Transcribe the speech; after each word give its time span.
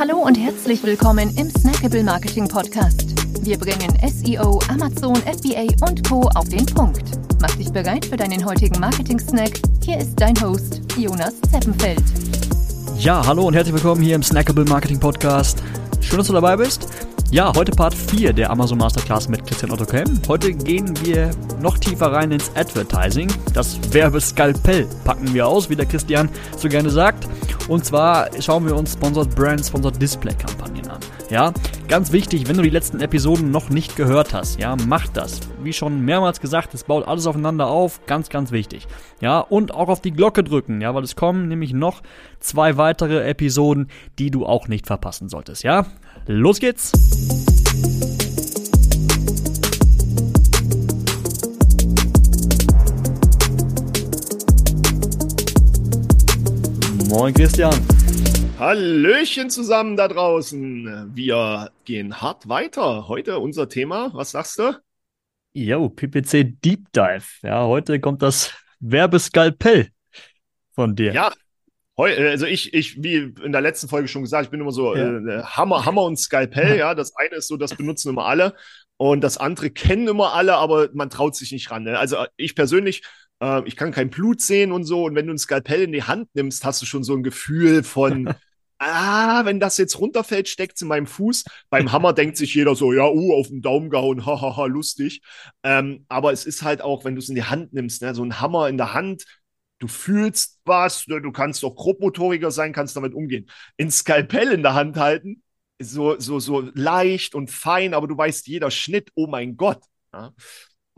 Hallo 0.00 0.16
und 0.16 0.34
herzlich 0.34 0.82
willkommen 0.82 1.28
im 1.36 1.50
Snackable 1.50 2.02
Marketing 2.02 2.48
Podcast. 2.48 3.04
Wir 3.44 3.58
bringen 3.58 3.92
SEO, 4.08 4.58
Amazon, 4.70 5.14
FBA 5.16 5.66
und 5.86 6.08
Co. 6.08 6.22
auf 6.36 6.48
den 6.48 6.64
Punkt. 6.64 7.02
Mach 7.38 7.54
dich 7.56 7.70
bereit 7.70 8.06
für 8.06 8.16
deinen 8.16 8.42
heutigen 8.46 8.80
Marketing-Snack. 8.80 9.60
Hier 9.84 9.98
ist 9.98 10.18
dein 10.18 10.40
Host, 10.40 10.80
Jonas 10.96 11.38
Zeppenfeld. 11.52 12.02
Ja, 12.96 13.26
hallo 13.26 13.46
und 13.46 13.52
herzlich 13.52 13.74
willkommen 13.74 14.00
hier 14.00 14.14
im 14.14 14.22
Snackable 14.22 14.64
Marketing 14.64 14.98
Podcast. 14.98 15.62
Schön, 16.00 16.16
dass 16.16 16.28
du 16.28 16.32
dabei 16.32 16.56
bist. 16.56 16.88
Ja, 17.30 17.52
heute 17.54 17.72
Part 17.72 17.94
4 17.94 18.32
der 18.32 18.48
Amazon 18.48 18.78
Masterclass 18.78 19.28
mit 19.28 19.46
Christian 19.46 19.70
Otto 19.70 19.84
Kelm. 19.84 20.18
Heute 20.26 20.54
gehen 20.54 20.94
wir 21.04 21.30
noch 21.60 21.76
tiefer 21.76 22.10
rein 22.10 22.32
ins 22.32 22.50
Advertising. 22.56 23.28
Das 23.52 23.78
Werbeskalpell 23.92 24.88
packen 25.04 25.34
wir 25.34 25.46
aus, 25.46 25.68
wie 25.68 25.76
der 25.76 25.84
Christian 25.84 26.30
so 26.56 26.70
gerne 26.70 26.88
sagt. 26.88 27.28
Und 27.70 27.84
zwar 27.84 28.28
schauen 28.42 28.66
wir 28.66 28.74
uns 28.74 28.94
Sponsored 28.94 29.32
Brand, 29.36 29.64
Sponsored 29.64 30.02
Display 30.02 30.34
Kampagnen 30.34 30.88
an. 30.88 30.98
Ja, 31.30 31.52
ganz 31.86 32.10
wichtig, 32.10 32.48
wenn 32.48 32.56
du 32.56 32.64
die 32.64 32.68
letzten 32.68 32.98
Episoden 32.98 33.52
noch 33.52 33.70
nicht 33.70 33.94
gehört 33.94 34.34
hast, 34.34 34.58
ja, 34.58 34.74
mach 34.88 35.06
das. 35.06 35.38
Wie 35.62 35.72
schon 35.72 36.04
mehrmals 36.04 36.40
gesagt, 36.40 36.74
es 36.74 36.82
baut 36.82 37.06
alles 37.06 37.28
aufeinander 37.28 37.68
auf, 37.68 38.04
ganz, 38.06 38.28
ganz 38.28 38.50
wichtig. 38.50 38.88
Ja, 39.20 39.38
und 39.38 39.72
auch 39.72 39.88
auf 39.88 40.00
die 40.00 40.10
Glocke 40.10 40.42
drücken, 40.42 40.80
ja, 40.80 40.96
weil 40.96 41.04
es 41.04 41.14
kommen 41.14 41.46
nämlich 41.46 41.72
noch 41.72 42.02
zwei 42.40 42.76
weitere 42.76 43.22
Episoden, 43.28 43.86
die 44.18 44.32
du 44.32 44.46
auch 44.46 44.66
nicht 44.66 44.88
verpassen 44.88 45.28
solltest, 45.28 45.62
ja. 45.62 45.86
Los 46.26 46.58
geht's! 46.58 46.90
Moin 57.10 57.34
Christian. 57.34 57.74
Hallöchen 58.56 59.50
zusammen 59.50 59.96
da 59.96 60.06
draußen. 60.06 61.10
Wir 61.12 61.72
gehen 61.84 62.20
hart 62.20 62.48
weiter. 62.48 63.08
Heute 63.08 63.40
unser 63.40 63.68
Thema, 63.68 64.10
was 64.14 64.30
sagst 64.30 64.60
du? 64.60 64.76
Jo, 65.52 65.88
PPC 65.88 66.54
Deep 66.64 66.92
Dive. 66.92 67.24
Ja, 67.42 67.64
heute 67.64 67.98
kommt 67.98 68.22
das 68.22 68.54
Werbeskalpell 68.78 69.88
von 70.72 70.94
dir. 70.94 71.12
Ja, 71.12 71.32
also 71.96 72.46
ich, 72.46 72.72
ich, 72.74 73.02
wie 73.02 73.34
in 73.44 73.50
der 73.50 73.60
letzten 73.60 73.88
Folge 73.88 74.06
schon 74.06 74.22
gesagt, 74.22 74.44
ich 74.44 74.50
bin 74.50 74.60
immer 74.60 74.70
so 74.70 74.94
ja. 74.94 75.18
äh, 75.18 75.42
Hammer, 75.42 75.84
Hammer 75.84 76.04
und 76.04 76.16
Skalpell. 76.16 76.78
Ja, 76.78 76.94
das 76.94 77.16
eine 77.16 77.34
ist 77.34 77.48
so, 77.48 77.56
das 77.56 77.74
benutzen 77.74 78.10
immer 78.10 78.26
alle 78.26 78.54
und 78.98 79.22
das 79.22 79.36
andere 79.36 79.70
kennen 79.70 80.06
immer 80.06 80.34
alle, 80.34 80.54
aber 80.54 80.90
man 80.92 81.10
traut 81.10 81.34
sich 81.34 81.50
nicht 81.50 81.72
ran. 81.72 81.82
Ne? 81.82 81.98
Also 81.98 82.24
ich 82.36 82.54
persönlich 82.54 83.02
äh, 83.40 83.62
ich 83.66 83.76
kann 83.76 83.92
kein 83.92 84.10
Blut 84.10 84.40
sehen 84.40 84.72
und 84.72 84.84
so. 84.84 85.04
Und 85.04 85.14
wenn 85.14 85.26
du 85.26 85.34
ein 85.34 85.38
Skalpell 85.38 85.82
in 85.82 85.92
die 85.92 86.04
Hand 86.04 86.28
nimmst, 86.34 86.64
hast 86.64 86.82
du 86.82 86.86
schon 86.86 87.04
so 87.04 87.14
ein 87.14 87.22
Gefühl 87.22 87.82
von, 87.82 88.34
ah, 88.78 89.44
wenn 89.44 89.60
das 89.60 89.76
jetzt 89.78 89.98
runterfällt, 89.98 90.48
steckt 90.48 90.76
es 90.76 90.82
in 90.82 90.88
meinem 90.88 91.06
Fuß. 91.06 91.44
Beim 91.68 91.92
Hammer 91.92 92.12
denkt 92.12 92.36
sich 92.36 92.54
jeder 92.54 92.74
so, 92.74 92.92
ja, 92.92 93.06
uh, 93.06 93.34
auf 93.34 93.48
den 93.48 93.62
Daumen 93.62 93.90
gehauen, 93.90 94.26
hahaha, 94.26 94.66
lustig. 94.66 95.22
Ähm, 95.62 96.06
aber 96.08 96.32
es 96.32 96.46
ist 96.46 96.62
halt 96.62 96.80
auch, 96.82 97.04
wenn 97.04 97.14
du 97.14 97.20
es 97.20 97.28
in 97.28 97.34
die 97.34 97.44
Hand 97.44 97.72
nimmst, 97.72 98.02
ne, 98.02 98.14
so 98.14 98.24
ein 98.24 98.40
Hammer 98.40 98.68
in 98.68 98.78
der 98.78 98.94
Hand, 98.94 99.24
du 99.78 99.88
fühlst 99.88 100.60
was, 100.64 101.06
ne, 101.08 101.20
du 101.20 101.32
kannst 101.32 101.64
auch 101.64 101.76
grobmotoriger 101.76 102.50
sein, 102.50 102.72
kannst 102.72 102.96
damit 102.96 103.14
umgehen. 103.14 103.50
Ein 103.78 103.90
Skalpell 103.90 104.52
in 104.52 104.62
der 104.62 104.74
Hand 104.74 104.96
halten, 104.96 105.42
so, 105.78 106.18
so, 106.18 106.38
so 106.40 106.60
leicht 106.74 107.34
und 107.34 107.50
fein, 107.50 107.94
aber 107.94 108.06
du 108.06 108.16
weißt 108.16 108.46
jeder 108.46 108.70
Schnitt, 108.70 109.10
oh 109.14 109.26
mein 109.26 109.56
Gott. 109.56 109.82
Ja? 110.12 110.32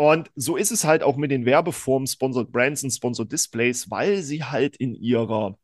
Und 0.03 0.33
so 0.34 0.56
ist 0.56 0.72
es 0.72 0.83
halt 0.83 1.05
auch 1.05 1.17
mit 1.17 1.31
den 1.31 1.45
Werbeformen 1.45 2.08
Sponsored 2.08 2.50
Brands 2.50 2.83
und 2.83 2.91
Sponsored 2.91 3.31
Displays, 3.31 3.89
weil 3.89 4.20
sie 4.22 4.42
halt 4.42 4.75
in 4.75 4.97
ihrer 4.97 5.56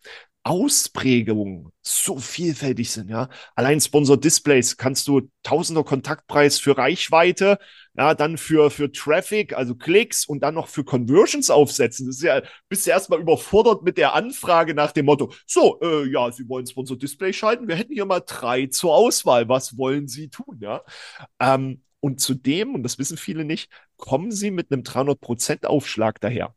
Ausprägung 0.45 1.73
so 1.83 2.19
vielfältig 2.19 2.93
sind, 2.93 3.11
ja. 3.11 3.31
Allein 3.57 3.81
Sponsored 3.81 4.23
Displays 4.23 4.77
kannst 4.77 5.09
du 5.09 5.29
Tausender 5.43 5.83
Kontaktpreis 5.83 6.61
für 6.61 6.79
Reichweite, 6.79 7.59
ja, 7.97 8.15
dann 8.15 8.39
für, 8.39 8.71
für 8.71 8.93
Traffic, 8.93 9.55
also 9.55 9.75
Klicks 9.75 10.25
und 10.25 10.41
dann 10.45 10.55
noch 10.55 10.69
für 10.69 10.85
Conversions 10.85 11.51
aufsetzen. 11.51 12.07
Das 12.07 12.19
ist 12.19 12.23
ja, 12.23 12.41
bist 12.69 12.87
du 12.87 12.93
erstmal 12.93 13.19
überfordert 13.19 13.83
mit 13.83 13.99
der 13.99 14.15
Anfrage 14.15 14.73
nach 14.73 14.93
dem 14.93 15.07
Motto, 15.07 15.33
so, 15.49 15.81
äh, 15.81 16.09
ja, 16.13 16.31
Sie 16.31 16.49
wollen 16.49 16.65
Sponsored 16.65 17.03
Display 17.03 17.33
schalten, 17.33 17.67
wir 17.67 17.75
hätten 17.75 17.93
hier 17.93 18.07
mal 18.07 18.21
drei 18.25 18.67
zur 18.69 18.95
Auswahl, 18.95 19.49
was 19.49 19.77
wollen 19.77 20.07
Sie 20.07 20.29
tun, 20.29 20.59
ja. 20.61 20.85
Ähm, 21.41 21.83
und 22.01 22.21
zudem, 22.21 22.75
und 22.75 22.83
das 22.83 22.99
wissen 22.99 23.17
viele 23.17 23.45
nicht, 23.45 23.71
kommen 23.97 24.31
sie 24.33 24.51
mit 24.51 24.73
einem 24.73 24.83
300% 24.85 25.67
Aufschlag 25.67 26.21
daher. 26.21 26.55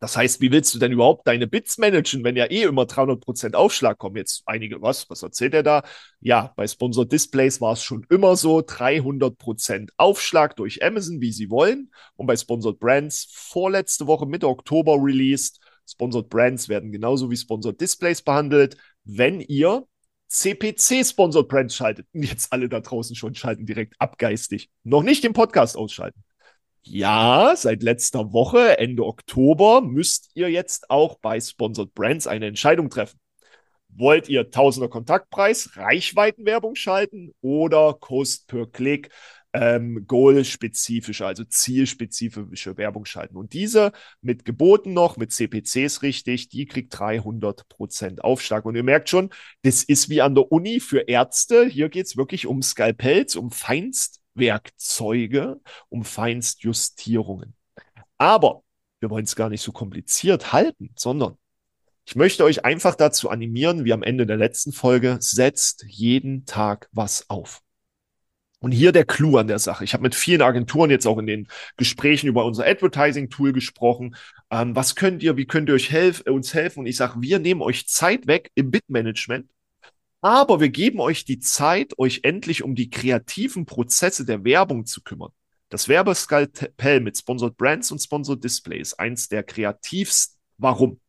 Das 0.00 0.16
heißt, 0.16 0.40
wie 0.40 0.50
willst 0.50 0.74
du 0.74 0.78
denn 0.78 0.92
überhaupt 0.92 1.26
deine 1.28 1.46
Bits 1.46 1.76
managen, 1.76 2.24
wenn 2.24 2.34
ja 2.34 2.46
eh 2.46 2.62
immer 2.62 2.86
300% 2.86 3.54
Aufschlag 3.54 3.98
kommen? 3.98 4.16
Jetzt 4.16 4.42
einige, 4.46 4.80
was, 4.80 5.10
was 5.10 5.22
erzählt 5.22 5.52
er 5.52 5.62
da? 5.62 5.82
Ja, 6.20 6.54
bei 6.56 6.66
Sponsor 6.66 7.04
Displays 7.04 7.60
war 7.60 7.74
es 7.74 7.82
schon 7.82 8.06
immer 8.08 8.34
so, 8.36 8.62
300% 8.62 9.92
Aufschlag 9.98 10.56
durch 10.56 10.82
Amazon, 10.82 11.20
wie 11.20 11.32
sie 11.32 11.50
wollen. 11.50 11.90
Und 12.16 12.26
bei 12.26 12.36
Sponsored 12.36 12.80
Brands 12.80 13.28
vorletzte 13.30 14.06
Woche 14.06 14.24
Mitte 14.24 14.48
Oktober 14.48 14.96
released. 14.98 15.60
Sponsored 15.86 16.30
Brands 16.30 16.70
werden 16.70 16.92
genauso 16.92 17.30
wie 17.30 17.36
Sponsored 17.36 17.78
Displays 17.78 18.22
behandelt. 18.22 18.78
Wenn 19.04 19.40
ihr 19.40 19.86
CPC 20.30 21.04
Sponsored 21.04 21.48
Brands 21.48 21.74
schaltet. 21.74 22.06
Und 22.12 22.22
jetzt 22.22 22.52
alle 22.52 22.68
da 22.68 22.80
draußen 22.80 23.16
schon 23.16 23.34
schalten 23.34 23.66
direkt 23.66 23.94
abgeistig. 23.98 24.70
Noch 24.84 25.02
nicht 25.02 25.24
den 25.24 25.32
Podcast 25.32 25.76
ausschalten. 25.76 26.22
Ja, 26.82 27.54
seit 27.56 27.82
letzter 27.82 28.32
Woche, 28.32 28.78
Ende 28.78 29.04
Oktober, 29.04 29.82
müsst 29.82 30.30
ihr 30.34 30.48
jetzt 30.48 30.88
auch 30.88 31.18
bei 31.18 31.38
Sponsored 31.38 31.92
Brands 31.94 32.26
eine 32.26 32.46
Entscheidung 32.46 32.88
treffen. 32.88 33.18
Wollt 33.88 34.28
ihr 34.28 34.50
Tausender 34.50 34.88
Kontaktpreis, 34.88 35.76
Reichweitenwerbung 35.76 36.76
schalten 36.76 37.34
oder 37.42 37.94
Cost 37.94 38.46
per 38.46 38.66
Click? 38.66 39.10
Ähm, 39.52 40.06
goal-spezifische, 40.06 41.26
also 41.26 41.44
zielspezifische 41.44 42.76
Werbung 42.76 43.04
schalten. 43.04 43.36
Und 43.36 43.52
diese 43.52 43.92
mit 44.20 44.44
Geboten 44.44 44.92
noch, 44.92 45.16
mit 45.16 45.32
CPCs 45.32 46.02
richtig, 46.02 46.48
die 46.48 46.66
kriegt 46.66 46.96
300 46.98 47.68
Prozent 47.68 48.24
Aufschlag. 48.24 48.64
Und 48.64 48.76
ihr 48.76 48.82
merkt 48.82 49.08
schon, 49.08 49.30
das 49.62 49.82
ist 49.82 50.08
wie 50.08 50.22
an 50.22 50.34
der 50.34 50.50
Uni 50.52 50.80
für 50.80 51.08
Ärzte. 51.08 51.66
Hier 51.66 51.88
geht 51.88 52.06
es 52.06 52.16
wirklich 52.16 52.46
um 52.46 52.62
Skalpells, 52.62 53.36
um 53.36 53.50
Feinstwerkzeuge, 53.50 55.60
um 55.88 56.04
Feinstjustierungen. 56.04 57.54
Aber 58.18 58.62
wir 59.00 59.10
wollen 59.10 59.24
es 59.24 59.36
gar 59.36 59.48
nicht 59.48 59.62
so 59.62 59.72
kompliziert 59.72 60.52
halten, 60.52 60.90
sondern 60.96 61.36
ich 62.06 62.16
möchte 62.16 62.44
euch 62.44 62.64
einfach 62.64 62.96
dazu 62.96 63.30
animieren, 63.30 63.84
wie 63.84 63.92
am 63.92 64.02
Ende 64.02 64.26
der 64.26 64.36
letzten 64.36 64.72
Folge, 64.72 65.18
setzt 65.20 65.84
jeden 65.86 66.44
Tag 66.44 66.88
was 66.92 67.30
auf. 67.30 67.62
Und 68.60 68.72
hier 68.72 68.92
der 68.92 69.06
Clou 69.06 69.38
an 69.38 69.48
der 69.48 69.58
Sache. 69.58 69.84
Ich 69.84 69.94
habe 69.94 70.02
mit 70.02 70.14
vielen 70.14 70.42
Agenturen 70.42 70.90
jetzt 70.90 71.06
auch 71.06 71.18
in 71.18 71.26
den 71.26 71.48
Gesprächen 71.78 72.28
über 72.28 72.44
unser 72.44 72.66
Advertising-Tool 72.66 73.52
gesprochen. 73.52 74.16
Ähm, 74.50 74.76
was 74.76 74.94
könnt 74.94 75.22
ihr, 75.22 75.38
wie 75.38 75.46
könnt 75.46 75.70
ihr 75.70 75.74
euch 75.74 75.90
helf 75.90 76.20
uns 76.20 76.52
helfen? 76.52 76.80
Und 76.80 76.86
ich 76.86 76.96
sage, 76.96 77.14
wir 77.20 77.38
nehmen 77.38 77.62
euch 77.62 77.88
Zeit 77.88 78.26
weg 78.26 78.50
im 78.54 78.70
Bit-Management, 78.70 79.50
aber 80.20 80.60
wir 80.60 80.68
geben 80.68 81.00
euch 81.00 81.24
die 81.24 81.38
Zeit, 81.38 81.98
euch 81.98 82.20
endlich 82.24 82.62
um 82.62 82.74
die 82.74 82.90
kreativen 82.90 83.64
Prozesse 83.64 84.26
der 84.26 84.44
Werbung 84.44 84.84
zu 84.84 85.02
kümmern. 85.02 85.32
Das 85.70 85.88
Werbeskalpell 85.88 87.00
mit 87.00 87.16
Sponsored 87.16 87.56
Brands 87.56 87.90
und 87.90 88.00
Sponsored 88.00 88.44
Displays, 88.44 88.92
eins 88.94 89.28
der 89.28 89.42
kreativsten. 89.42 90.38
Warum? 90.58 91.00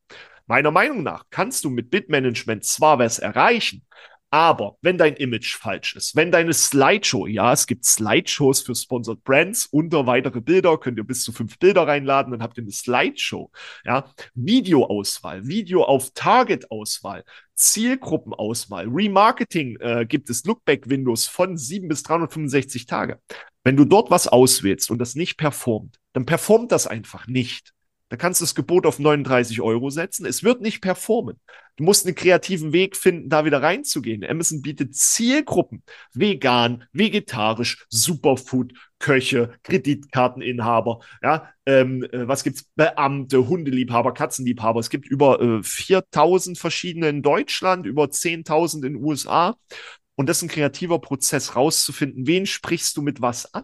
Meiner 0.47 0.71
Meinung 0.71 1.03
nach 1.03 1.25
kannst 1.29 1.65
du 1.65 1.69
mit 1.69 1.89
Bitmanagement 1.89 2.63
zwar 2.63 2.99
was 2.99 3.19
erreichen, 3.19 3.85
aber 4.33 4.77
wenn 4.81 4.97
dein 4.97 5.17
Image 5.17 5.57
falsch 5.57 5.97
ist, 5.97 6.15
wenn 6.15 6.31
deine 6.31 6.53
Slideshow, 6.53 7.27
ja, 7.27 7.51
es 7.51 7.67
gibt 7.67 7.83
Slideshows 7.83 8.61
für 8.61 8.73
Sponsored 8.73 9.21
Brands, 9.25 9.65
unter 9.65 10.07
weitere 10.07 10.39
Bilder 10.39 10.77
könnt 10.77 10.97
ihr 10.97 11.03
bis 11.03 11.23
zu 11.23 11.33
fünf 11.33 11.59
Bilder 11.59 11.85
reinladen, 11.85 12.31
dann 12.31 12.41
habt 12.41 12.57
ihr 12.57 12.63
eine 12.63 12.71
Slideshow, 12.71 13.51
ja, 13.83 14.05
Videoauswahl, 14.33 15.45
Video 15.45 15.83
auf 15.83 16.11
Target-Auswahl, 16.13 17.25
Zielgruppenauswahl, 17.55 18.87
Remarketing 18.87 19.77
äh, 19.81 20.05
gibt 20.05 20.29
es 20.29 20.45
Lookback-Windows 20.45 21.27
von 21.27 21.57
sieben 21.57 21.89
bis 21.89 22.03
365 22.03 22.85
Tage. 22.85 23.19
Wenn 23.65 23.75
du 23.75 23.83
dort 23.83 24.11
was 24.11 24.29
auswählst 24.29 24.89
und 24.91 24.99
das 24.99 25.15
nicht 25.15 25.35
performt, 25.35 25.99
dann 26.13 26.25
performt 26.25 26.71
das 26.71 26.87
einfach 26.87 27.27
nicht. 27.27 27.73
Da 28.11 28.17
kannst 28.17 28.41
du 28.41 28.43
das 28.43 28.55
Gebot 28.55 28.85
auf 28.85 28.99
39 28.99 29.61
Euro 29.61 29.89
setzen. 29.89 30.25
Es 30.25 30.43
wird 30.43 30.59
nicht 30.59 30.81
performen. 30.81 31.39
Du 31.77 31.85
musst 31.85 32.05
einen 32.05 32.13
kreativen 32.13 32.73
Weg 32.73 32.97
finden, 32.97 33.29
da 33.29 33.45
wieder 33.45 33.63
reinzugehen. 33.63 34.25
Amazon 34.25 34.61
bietet 34.61 34.97
Zielgruppen. 34.97 35.81
Vegan, 36.13 36.83
vegetarisch, 36.91 37.85
Superfood, 37.87 38.73
Köche, 38.99 39.53
Kreditkarteninhaber, 39.63 40.99
ja, 41.23 41.53
ähm, 41.65 42.03
äh, 42.03 42.27
was 42.27 42.43
gibt's? 42.43 42.65
Beamte, 42.75 43.47
Hundeliebhaber, 43.47 44.13
Katzenliebhaber. 44.13 44.81
Es 44.81 44.89
gibt 44.89 45.07
über 45.07 45.39
äh, 45.39 45.63
4000 45.63 46.59
verschiedene 46.59 47.07
in 47.07 47.21
Deutschland, 47.21 47.85
über 47.85 48.03
10.000 48.03 48.75
in 48.75 48.81
den 48.81 48.95
USA. 48.97 49.55
Und 50.15 50.27
das 50.27 50.39
ist 50.39 50.43
ein 50.43 50.49
kreativer 50.49 50.99
Prozess, 50.99 51.55
rauszufinden, 51.55 52.27
wen 52.27 52.45
sprichst 52.45 52.97
du 52.97 53.03
mit 53.03 53.21
was 53.21 53.53
an? 53.53 53.63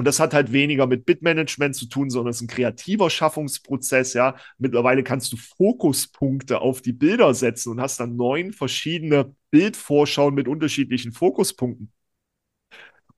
Und 0.00 0.06
das 0.06 0.18
hat 0.18 0.32
halt 0.32 0.50
weniger 0.50 0.86
mit 0.86 1.04
Bitmanagement 1.04 1.76
zu 1.76 1.84
tun, 1.84 2.08
sondern 2.08 2.30
es 2.30 2.36
ist 2.38 2.44
ein 2.44 2.46
kreativer 2.48 3.10
Schaffungsprozess, 3.10 4.14
ja. 4.14 4.34
Mittlerweile 4.56 5.02
kannst 5.02 5.30
du 5.30 5.36
Fokuspunkte 5.36 6.62
auf 6.62 6.80
die 6.80 6.94
Bilder 6.94 7.34
setzen 7.34 7.72
und 7.72 7.82
hast 7.82 8.00
dann 8.00 8.16
neun 8.16 8.54
verschiedene 8.54 9.34
Bildvorschauen 9.50 10.34
mit 10.34 10.48
unterschiedlichen 10.48 11.12
Fokuspunkten. 11.12 11.92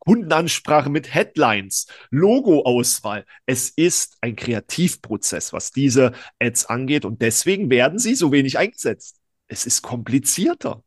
Kundenansprache 0.00 0.90
mit 0.90 1.14
Headlines, 1.14 1.86
Logoauswahl. 2.10 3.26
Es 3.46 3.70
ist 3.70 4.18
ein 4.20 4.34
Kreativprozess, 4.34 5.52
was 5.52 5.70
diese 5.70 6.10
Ads 6.40 6.66
angeht 6.66 7.04
und 7.04 7.22
deswegen 7.22 7.70
werden 7.70 8.00
sie 8.00 8.16
so 8.16 8.32
wenig 8.32 8.58
eingesetzt. 8.58 9.20
Es 9.46 9.66
ist 9.66 9.82
komplizierter, 9.82 10.82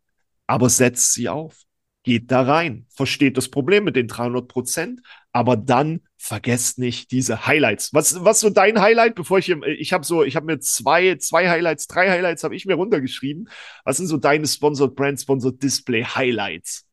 aber 0.45 0.69
setzt 0.69 1.13
sie 1.13 1.29
auf. 1.29 1.61
Geht 2.03 2.29
da 2.31 2.41
rein, 2.41 2.85
versteht 2.89 3.37
das 3.37 3.47
Problem 3.49 3.85
mit 3.85 3.95
den 3.95 4.09
300 4.09 4.47
Prozent, 4.47 5.01
aber 5.35 5.57
dann 5.57 5.99
vergesst 6.17 6.79
nicht 6.79 7.11
diese 7.11 7.45
Highlights. 7.45 7.93
Was, 7.93 8.23
was 8.23 8.39
so 8.39 8.49
dein 8.49 8.79
Highlight, 8.79 9.15
bevor 9.15 9.37
ich 9.37 9.47
hier, 9.47 9.61
ich 9.63 9.91
habe 9.91 10.05
so, 10.05 10.23
ich 10.23 10.37
habe 10.37 10.45
mir 10.45 10.61
zwei, 10.61 11.17
zwei 11.17 11.49
Highlights, 11.49 11.87
drei 11.87 12.09
Highlights 12.09 12.45
habe 12.45 12.55
ich 12.55 12.65
mir 12.65 12.75
runtergeschrieben. 12.75 13.49
Was 13.83 13.97
sind 13.97 14.07
so 14.07 14.15
deine 14.15 14.47
Sponsored 14.47 14.95
Brand, 14.95 15.19
Sponsored 15.19 15.61
Display 15.61 16.05
Highlights? 16.05 16.85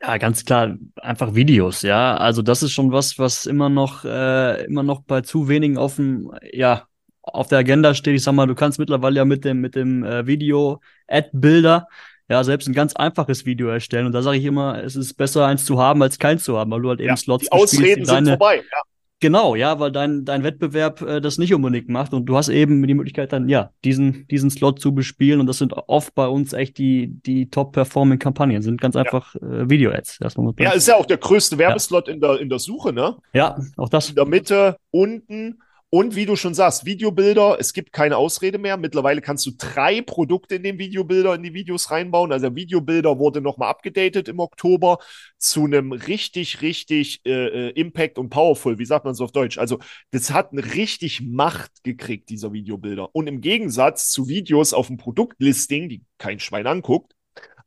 Ja, 0.00 0.16
ganz 0.16 0.46
klar, 0.46 0.78
einfach 0.96 1.34
Videos, 1.34 1.82
ja. 1.82 2.16
Also 2.16 2.40
das 2.40 2.62
ist 2.62 2.72
schon 2.72 2.90
was, 2.90 3.18
was 3.18 3.44
immer 3.44 3.68
noch, 3.68 4.06
äh, 4.06 4.64
immer 4.64 4.82
noch 4.82 5.02
bei 5.02 5.20
zu 5.20 5.46
wenigen 5.46 5.76
dem, 5.96 6.32
ja, 6.52 6.86
auf 7.20 7.48
der 7.48 7.58
Agenda 7.58 7.92
steht. 7.92 8.16
Ich 8.16 8.22
sag 8.22 8.32
mal, 8.32 8.46
du 8.46 8.54
kannst 8.54 8.78
mittlerweile 8.78 9.16
ja 9.16 9.26
mit 9.26 9.44
dem, 9.44 9.60
mit 9.60 9.74
dem 9.74 10.04
äh, 10.04 10.26
Video-Ad-Bilder 10.26 11.86
ja 12.28 12.42
selbst 12.44 12.68
ein 12.68 12.74
ganz 12.74 12.94
einfaches 12.94 13.46
Video 13.46 13.68
erstellen. 13.68 14.06
Und 14.06 14.12
da 14.12 14.22
sage 14.22 14.38
ich 14.38 14.44
immer, 14.44 14.82
es 14.82 14.96
ist 14.96 15.14
besser, 15.14 15.46
eins 15.46 15.64
zu 15.64 15.80
haben, 15.80 16.02
als 16.02 16.18
keins 16.18 16.44
zu 16.44 16.56
haben, 16.58 16.70
weil 16.70 16.82
du 16.82 16.88
halt 16.88 17.00
eben 17.00 17.10
ja, 17.10 17.16
Slots 17.16 17.44
die 17.44 17.52
Ausreden 17.52 18.02
die 18.02 18.06
deine, 18.06 18.26
sind 18.26 18.38
vorbei, 18.38 18.56
ja. 18.56 18.82
Genau, 19.18 19.54
ja, 19.54 19.80
weil 19.80 19.92
dein, 19.92 20.26
dein 20.26 20.42
Wettbewerb 20.42 21.00
äh, 21.00 21.20
das 21.22 21.38
nicht 21.38 21.54
unbedingt 21.54 21.88
macht 21.88 22.12
und 22.12 22.26
du 22.26 22.36
hast 22.36 22.50
eben 22.50 22.86
die 22.86 22.92
Möglichkeit 22.92 23.32
dann, 23.32 23.48
ja, 23.48 23.70
diesen, 23.82 24.26
diesen 24.28 24.50
Slot 24.50 24.78
zu 24.78 24.94
bespielen 24.94 25.40
und 25.40 25.46
das 25.46 25.56
sind 25.56 25.72
oft 25.72 26.14
bei 26.14 26.26
uns 26.26 26.52
echt 26.52 26.76
die, 26.76 27.08
die 27.24 27.48
top-performing 27.48 28.18
Kampagnen, 28.18 28.60
sind 28.60 28.78
ganz 28.78 28.94
einfach 28.94 29.34
ja. 29.34 29.62
äh, 29.62 29.70
Video-Ads. 29.70 30.18
Ja, 30.20 30.72
ist 30.72 30.88
ja 30.88 30.96
auch 30.96 31.06
der 31.06 31.16
größte 31.16 31.56
Werbeslot 31.56 32.08
ja. 32.08 32.14
in, 32.14 32.20
der, 32.20 32.40
in 32.40 32.50
der 32.50 32.58
Suche, 32.58 32.92
ne? 32.92 33.16
Ja, 33.32 33.58
auch 33.78 33.88
das. 33.88 34.10
In 34.10 34.16
der 34.16 34.26
Mitte, 34.26 34.76
unten 34.90 35.60
und 35.96 36.14
wie 36.14 36.26
du 36.26 36.36
schon 36.36 36.52
sagst, 36.52 36.84
Videobilder, 36.84 37.56
es 37.58 37.72
gibt 37.72 37.90
keine 37.90 38.18
Ausrede 38.18 38.58
mehr. 38.58 38.76
Mittlerweile 38.76 39.22
kannst 39.22 39.46
du 39.46 39.52
drei 39.56 40.02
Produkte 40.02 40.56
in 40.56 40.62
den 40.62 40.78
Videobilder 40.78 41.34
in 41.34 41.42
die 41.42 41.54
Videos 41.54 41.90
reinbauen. 41.90 42.32
Also 42.32 42.54
Videobilder 42.54 43.18
wurde 43.18 43.40
nochmal 43.40 43.70
abgedatet 43.70 44.28
im 44.28 44.38
Oktober 44.38 44.98
zu 45.38 45.64
einem 45.64 45.92
richtig, 45.92 46.60
richtig 46.60 47.22
äh, 47.24 47.30
äh, 47.30 47.70
Impact 47.70 48.18
und 48.18 48.28
Powerful, 48.28 48.78
wie 48.78 48.84
sagt 48.84 49.06
man 49.06 49.14
so 49.14 49.24
auf 49.24 49.32
Deutsch? 49.32 49.56
Also 49.56 49.78
das 50.10 50.30
hat 50.30 50.52
eine 50.52 50.74
richtig 50.74 51.22
Macht 51.22 51.82
gekriegt, 51.82 52.28
dieser 52.28 52.52
Videobilder. 52.52 53.08
Und 53.14 53.26
im 53.26 53.40
Gegensatz 53.40 54.10
zu 54.10 54.28
Videos 54.28 54.74
auf 54.74 54.88
dem 54.88 54.98
Produktlisting, 54.98 55.88
die 55.88 56.02
kein 56.18 56.40
Schwein 56.40 56.66
anguckt, 56.66 57.15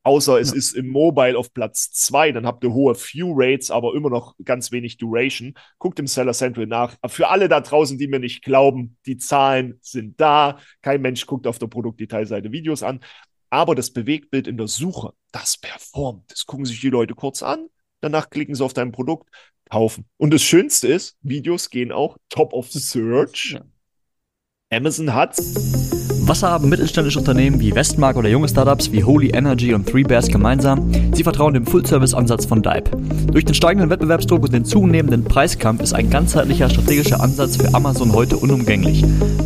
außer 0.04 0.40
es 0.40 0.52
ja. 0.52 0.58
ist 0.58 0.74
im 0.74 0.88
Mobile 0.88 1.38
auf 1.38 1.54
Platz 1.54 1.92
2, 1.92 2.32
dann 2.32 2.46
habt 2.46 2.64
ihr 2.64 2.74
hohe 2.74 2.96
View 2.96 3.34
Rates, 3.36 3.72
aber 3.72 3.94
immer 3.96 4.10
noch 4.10 4.36
ganz 4.44 4.72
wenig 4.72 4.98
Duration. 4.98 5.54
Guckt 5.78 6.00
im 6.00 6.08
Seller 6.08 6.34
Central 6.34 6.68
nach. 6.68 6.96
Für 7.08 7.30
alle 7.30 7.50
da 7.50 7.62
draußen, 7.62 7.98
die 7.98 8.08
mir 8.08 8.20
nicht 8.20 8.44
glauben, 8.44 8.98
die 9.06 9.18
Zahlen 9.18 9.80
sind 9.82 10.20
da. 10.20 10.60
Kein 10.82 11.02
Mensch 11.02 11.26
guckt 11.26 11.48
auf 11.48 11.60
der 11.60 11.68
Produktdetailseite 11.68 12.52
Videos 12.52 12.84
an. 12.84 13.00
Aber 13.50 13.76
das 13.76 13.92
Bewegtbild 13.92 14.48
in 14.48 14.58
der 14.58 14.68
Suche, 14.68 15.14
das 15.32 15.58
performt. 15.58 16.32
Das 16.32 16.46
gucken 16.46 16.66
sich 16.66 16.82
die 16.82 16.90
Leute 16.90 17.16
kurz 17.16 17.42
an. 17.42 17.68
Danach 18.02 18.30
klicken 18.30 18.56
sie 18.56 18.64
auf 18.64 18.74
dein 18.74 18.92
Produkt, 18.92 19.30
kaufen. 19.70 20.06
Und 20.18 20.34
das 20.34 20.42
Schönste 20.42 20.88
ist, 20.88 21.18
Videos 21.22 21.70
gehen 21.70 21.92
auch 21.92 22.18
top 22.30 22.54
of 22.54 22.72
the 22.72 22.80
search. 22.80 23.54
Ja. 23.54 23.66
Amazon 24.72 25.14
hat's 25.14 25.99
was 26.30 26.44
haben 26.44 26.70
mittelständische 26.70 27.18
Unternehmen 27.18 27.60
wie 27.60 27.74
Westmark 27.74 28.16
oder 28.16 28.30
junge 28.30 28.48
Startups 28.48 28.92
wie 28.92 29.04
Holy 29.04 29.30
Energy 29.30 29.74
und 29.74 29.90
Three 29.90 30.04
Bears 30.04 30.28
gemeinsam? 30.28 30.92
Sie 31.16 31.24
vertrauen 31.24 31.56
dem 31.56 31.66
Full-Service-Ansatz 31.66 32.46
von 32.46 32.62
Dive. 32.62 32.84
Durch 33.32 33.46
den 33.46 33.56
steigenden 33.56 33.90
Wettbewerbsdruck 33.90 34.44
und 34.44 34.54
den 34.54 34.64
zunehmenden 34.64 35.24
Preiskampf 35.24 35.82
ist 35.82 35.94
ein 35.94 36.12
ganzheitlicher 36.12 36.70
strategischer 36.70 37.20
Ansatz 37.20 37.58
für 37.58 37.74
Amazon 37.74 38.14
heute 38.14 38.38
unumgänglich. 38.38 39.04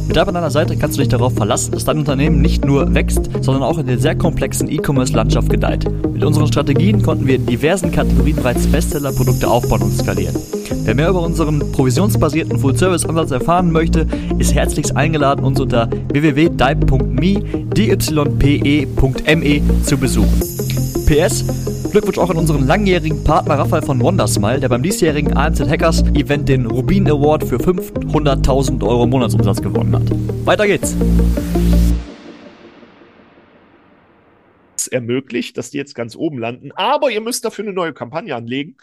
Mit 0.08 0.18
Dive 0.18 0.28
an 0.28 0.34
deiner 0.34 0.52
Seite 0.52 0.76
kannst 0.76 0.98
du 0.98 1.02
dich 1.02 1.10
darauf 1.10 1.34
verlassen, 1.34 1.72
dass 1.72 1.86
dein 1.86 2.00
Unternehmen 2.00 2.42
nicht 2.42 2.66
nur 2.66 2.94
wächst, 2.94 3.30
sondern 3.40 3.64
auch 3.64 3.78
in 3.78 3.88
der 3.88 3.98
sehr 3.98 4.16
komplexen 4.16 4.70
E-Commerce-Landschaft 4.70 5.50
gedeiht. 5.50 5.86
Mit 6.12 6.26
unseren 6.26 6.48
Strategien 6.48 7.02
konnten 7.02 7.26
wir 7.26 7.36
in 7.36 7.46
diversen 7.46 7.94
Kategorien 7.94 8.36
bereits 8.36 8.68
Bestseller-Produkte 8.68 9.48
aufbauen 9.48 9.84
und 9.84 9.94
skalieren. 9.94 10.36
Wer 10.70 10.96
mehr 10.96 11.10
über 11.10 11.22
unseren 11.22 11.72
provisionsbasierten 11.72 12.60
Full-Service-Ansatz 12.60 13.32
erfahren 13.32 13.72
möchte, 13.72 14.08
ist 14.40 14.54
herzlichst 14.54 14.96
eingeladen, 14.96 15.44
uns 15.46 15.60
unter 15.60 15.90
www.dype.me, 16.12 17.44
dype.me 17.76 19.62
zu 19.84 19.98
besuchen. 19.98 20.40
PS, 21.06 21.46
Glückwunsch 21.92 22.18
auch 22.18 22.30
an 22.30 22.38
unseren 22.38 22.66
langjährigen 22.66 23.24
Partner 23.24 23.60
Raphael 23.60 23.84
von 23.84 24.02
Wondersmile, 24.02 24.60
der 24.60 24.70
beim 24.70 24.82
diesjährigen 24.82 25.36
AMZ 25.36 25.62
Hackers 25.62 26.04
Event 26.14 26.50
den 26.50 26.66
Rubin 26.66 27.10
Award 27.10 27.44
für 27.44 27.58
500.000 27.58 28.84
Euro 28.84 29.06
Monatsumsatz 29.06 29.62
gewonnen 29.62 29.96
hat. 29.96 30.04
Weiter 30.46 30.66
geht's! 30.66 30.96
Ermöglicht, 34.94 35.58
dass 35.58 35.72
die 35.72 35.78
jetzt 35.78 35.96
ganz 35.96 36.16
oben 36.16 36.38
landen. 36.38 36.72
Aber 36.74 37.12
ihr 37.12 37.22
müsst 37.22 37.44
dafür 37.46 37.66
eine 37.66 37.74
neue 37.74 37.94
Kampagne 37.94 38.36
anlegen 38.36 38.78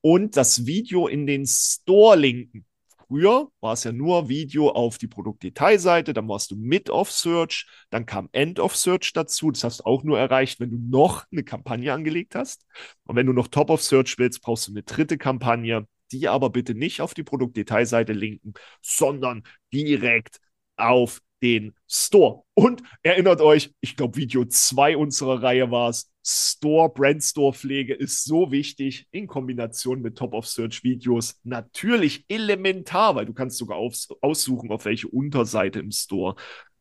und 0.00 0.36
das 0.36 0.66
Video 0.66 1.06
in 1.06 1.26
den 1.26 1.46
Store 1.46 2.16
linken. 2.16 2.66
Früher 3.10 3.48
war 3.60 3.72
es 3.72 3.82
ja 3.82 3.90
nur 3.90 4.28
Video 4.28 4.70
auf 4.70 4.96
die 4.96 5.08
Produktdetailseite, 5.08 6.14
dann 6.14 6.28
warst 6.28 6.52
du 6.52 6.56
Mid 6.56 6.90
of 6.90 7.10
Search, 7.10 7.66
dann 7.90 8.06
kam 8.06 8.28
End 8.30 8.60
of 8.60 8.76
Search 8.76 9.12
dazu. 9.12 9.50
Das 9.50 9.64
hast 9.64 9.80
du 9.80 9.84
auch 9.84 10.04
nur 10.04 10.16
erreicht, 10.16 10.60
wenn 10.60 10.70
du 10.70 10.78
noch 10.78 11.24
eine 11.32 11.42
Kampagne 11.42 11.92
angelegt 11.92 12.36
hast. 12.36 12.64
Und 13.04 13.16
wenn 13.16 13.26
du 13.26 13.32
noch 13.32 13.48
Top 13.48 13.68
of 13.70 13.82
Search 13.82 14.16
willst, 14.18 14.42
brauchst 14.42 14.68
du 14.68 14.72
eine 14.72 14.84
dritte 14.84 15.18
Kampagne, 15.18 15.88
die 16.12 16.28
aber 16.28 16.50
bitte 16.50 16.76
nicht 16.76 17.00
auf 17.00 17.12
die 17.12 17.24
Produktdetailseite 17.24 18.12
linken, 18.12 18.52
sondern 18.80 19.42
direkt 19.72 20.38
auf 20.76 21.20
den 21.42 21.74
Store. 21.88 22.42
Und 22.54 22.82
erinnert 23.02 23.40
euch, 23.40 23.72
ich 23.80 23.96
glaube, 23.96 24.16
Video 24.16 24.44
2 24.44 24.96
unserer 24.96 25.42
Reihe 25.42 25.70
war 25.70 25.90
es. 25.90 26.10
Store, 26.22 26.92
Brand 26.92 27.22
Store 27.22 27.54
Pflege 27.54 27.94
ist 27.94 28.24
so 28.24 28.50
wichtig 28.50 29.06
in 29.10 29.26
Kombination 29.26 30.02
mit 30.02 30.18
Top 30.18 30.34
of 30.34 30.46
Search 30.46 30.84
Videos. 30.84 31.40
Natürlich 31.44 32.24
elementar, 32.28 33.14
weil 33.14 33.24
du 33.24 33.32
kannst 33.32 33.56
sogar 33.56 33.78
aus, 33.78 34.08
aussuchen, 34.20 34.70
auf 34.70 34.84
welche 34.84 35.08
Unterseite 35.08 35.80
im 35.80 35.90
Store 35.90 36.36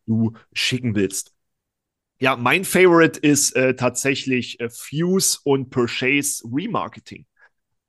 du 0.06 0.34
schicken 0.54 0.96
willst. 0.96 1.34
Ja, 2.22 2.36
mein 2.36 2.66
Favorite 2.66 3.18
ist 3.18 3.56
äh, 3.56 3.76
tatsächlich 3.76 4.60
äh, 4.60 4.70
Fuse 4.70 5.40
und 5.46 5.70
Purchase 5.70 6.44
Remarketing. 6.52 7.26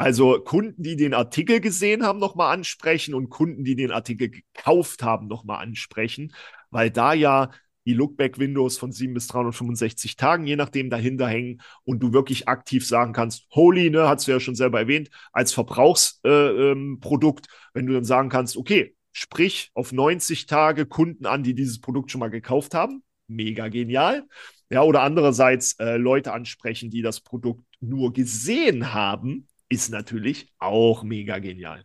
Also 0.00 0.40
Kunden, 0.40 0.82
die 0.82 0.96
den 0.96 1.12
Artikel 1.12 1.60
gesehen 1.60 2.04
haben, 2.04 2.18
nochmal 2.18 2.54
ansprechen 2.54 3.12
und 3.12 3.28
Kunden, 3.28 3.64
die 3.64 3.76
den 3.76 3.90
Artikel 3.90 4.30
gekauft 4.30 5.02
haben, 5.02 5.26
nochmal 5.26 5.62
ansprechen 5.62 6.32
weil 6.70 6.90
da 6.90 7.12
ja 7.12 7.50
die 7.86 7.94
Lookback-Windows 7.94 8.78
von 8.78 8.92
7 8.92 9.14
bis 9.14 9.26
365 9.28 10.16
Tagen, 10.16 10.46
je 10.46 10.56
nachdem, 10.56 10.90
dahinter 10.90 11.26
hängen 11.28 11.62
und 11.84 12.00
du 12.00 12.12
wirklich 12.12 12.46
aktiv 12.46 12.86
sagen 12.86 13.12
kannst, 13.12 13.46
Holy, 13.52 13.90
ne, 13.90 14.08
hast 14.08 14.28
du 14.28 14.32
ja 14.32 14.40
schon 14.40 14.54
selber 14.54 14.80
erwähnt, 14.80 15.10
als 15.32 15.52
Verbrauchsprodukt, 15.52 17.46
äh, 17.46 17.50
ähm, 17.50 17.56
wenn 17.74 17.86
du 17.86 17.94
dann 17.94 18.04
sagen 18.04 18.28
kannst, 18.28 18.56
okay, 18.56 18.94
sprich 19.12 19.70
auf 19.74 19.92
90 19.92 20.46
Tage 20.46 20.86
Kunden 20.86 21.26
an, 21.26 21.42
die 21.42 21.54
dieses 21.54 21.80
Produkt 21.80 22.10
schon 22.10 22.20
mal 22.20 22.30
gekauft 22.30 22.74
haben, 22.74 23.02
mega 23.28 23.68
genial. 23.68 24.24
Ja, 24.68 24.82
oder 24.82 25.02
andererseits 25.02 25.72
äh, 25.80 25.96
Leute 25.96 26.32
ansprechen, 26.32 26.90
die 26.90 27.02
das 27.02 27.20
Produkt 27.20 27.64
nur 27.80 28.12
gesehen 28.12 28.92
haben, 28.92 29.48
ist 29.70 29.90
natürlich 29.90 30.52
auch 30.58 31.02
mega 31.02 31.38
genial 31.38 31.84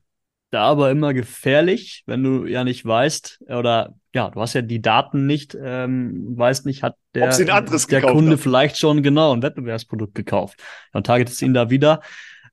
da 0.55 0.63
aber 0.63 0.89
immer 0.89 1.13
gefährlich, 1.13 2.03
wenn 2.05 2.23
du 2.23 2.45
ja 2.45 2.63
nicht 2.63 2.85
weißt, 2.85 3.41
oder 3.47 3.93
ja, 4.13 4.29
du 4.29 4.39
hast 4.39 4.53
ja 4.53 4.61
die 4.61 4.81
Daten 4.81 5.25
nicht, 5.25 5.55
ähm, 5.61 6.37
weißt 6.37 6.65
nicht, 6.65 6.81
hat 6.81 6.95
der, 7.13 7.29
der 7.35 8.01
Kunde 8.01 8.33
hat. 8.33 8.39
vielleicht 8.39 8.77
schon 8.77 9.03
genau 9.03 9.33
ein 9.33 9.41
Wettbewerbsprodukt 9.41 10.15
gekauft. 10.15 10.63
Dann 10.93 11.03
targetest 11.03 11.41
du 11.41 11.45
ihn 11.47 11.53
da 11.53 11.69
wieder. 11.69 11.99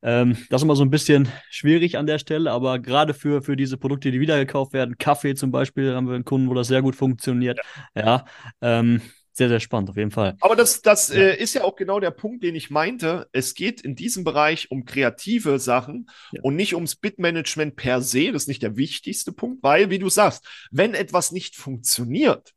Ähm, 0.03 0.37
das 0.51 0.61
ist 0.61 0.65
immer 0.65 0.75
so 0.75 0.85
ein 0.85 0.91
bisschen 0.91 1.29
schwierig 1.49 1.97
an 1.97 2.09
der 2.09 2.19
Stelle, 2.19 2.51
aber 2.51 2.81
gerade 2.81 3.15
für, 3.15 3.41
für 3.41 3.55
diese 3.55 3.77
Produkte, 3.77 4.11
die 4.11 4.19
wieder 4.19 4.37
gekauft 4.37 4.73
werden, 4.73 4.99
Kaffee 4.99 5.37
zum 5.37 5.53
Beispiel, 5.53 5.95
haben 5.95 6.09
wir 6.09 6.17
einen 6.17 6.25
Kunden, 6.25 6.49
wo 6.49 6.55
das 6.55 6.67
sehr 6.67 6.83
gut 6.83 6.97
funktioniert. 6.97 7.61
Ja, 7.95 8.05
ja 8.05 8.25
ähm, 8.61 9.01
sehr, 9.35 9.49
sehr 9.49 9.61
spannend, 9.61 9.89
auf 9.89 9.97
jeden 9.97 10.11
Fall. 10.11 10.37
Aber 10.41 10.57
das, 10.57 10.83
das 10.83 11.09
ja. 11.09 11.21
Äh, 11.21 11.43
ist 11.43 11.55
ja 11.55 11.65
auch 11.65 11.77
genau 11.77 12.01
der 12.01 12.11
Punkt, 12.11 12.45
den 12.45 12.55
ich 12.55 12.71
meinte. 12.71 13.29
Es 13.33 13.55
geht 13.55 13.81
in 13.81 13.95
diesem 13.95 14.25
Bereich 14.25 14.71
um 14.71 14.85
kreative 14.85 15.59
Sachen 15.59 16.11
ja. 16.33 16.43
und 16.43 16.57
nicht 16.57 16.75
ums 16.75 16.97
Bitmanagement 16.97 17.77
per 17.77 18.03
se. 18.03 18.33
Das 18.33 18.43
ist 18.43 18.49
nicht 18.49 18.63
der 18.63 18.77
wichtigste 18.77 19.33
Punkt, 19.33 19.63
weil, 19.63 19.89
wie 19.89 19.99
du 19.99 20.11
sagst, 20.11 20.47
wenn 20.71 20.95
etwas 20.95 21.33
nicht 21.33 21.57
funktioniert, 21.57 22.53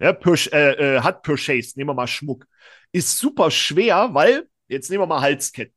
ja, 0.00 0.12
Push, 0.12 0.48
äh, 0.52 0.96
äh, 0.96 1.00
hat 1.00 1.22
Purchase, 1.22 1.72
nehmen 1.76 1.90
wir 1.90 1.94
mal 1.94 2.06
Schmuck, 2.06 2.46
ist 2.90 3.18
super 3.18 3.50
schwer, 3.50 4.10
weil, 4.12 4.48
jetzt 4.68 4.90
nehmen 4.90 5.02
wir 5.02 5.06
mal 5.06 5.20
Halsketten. 5.20 5.74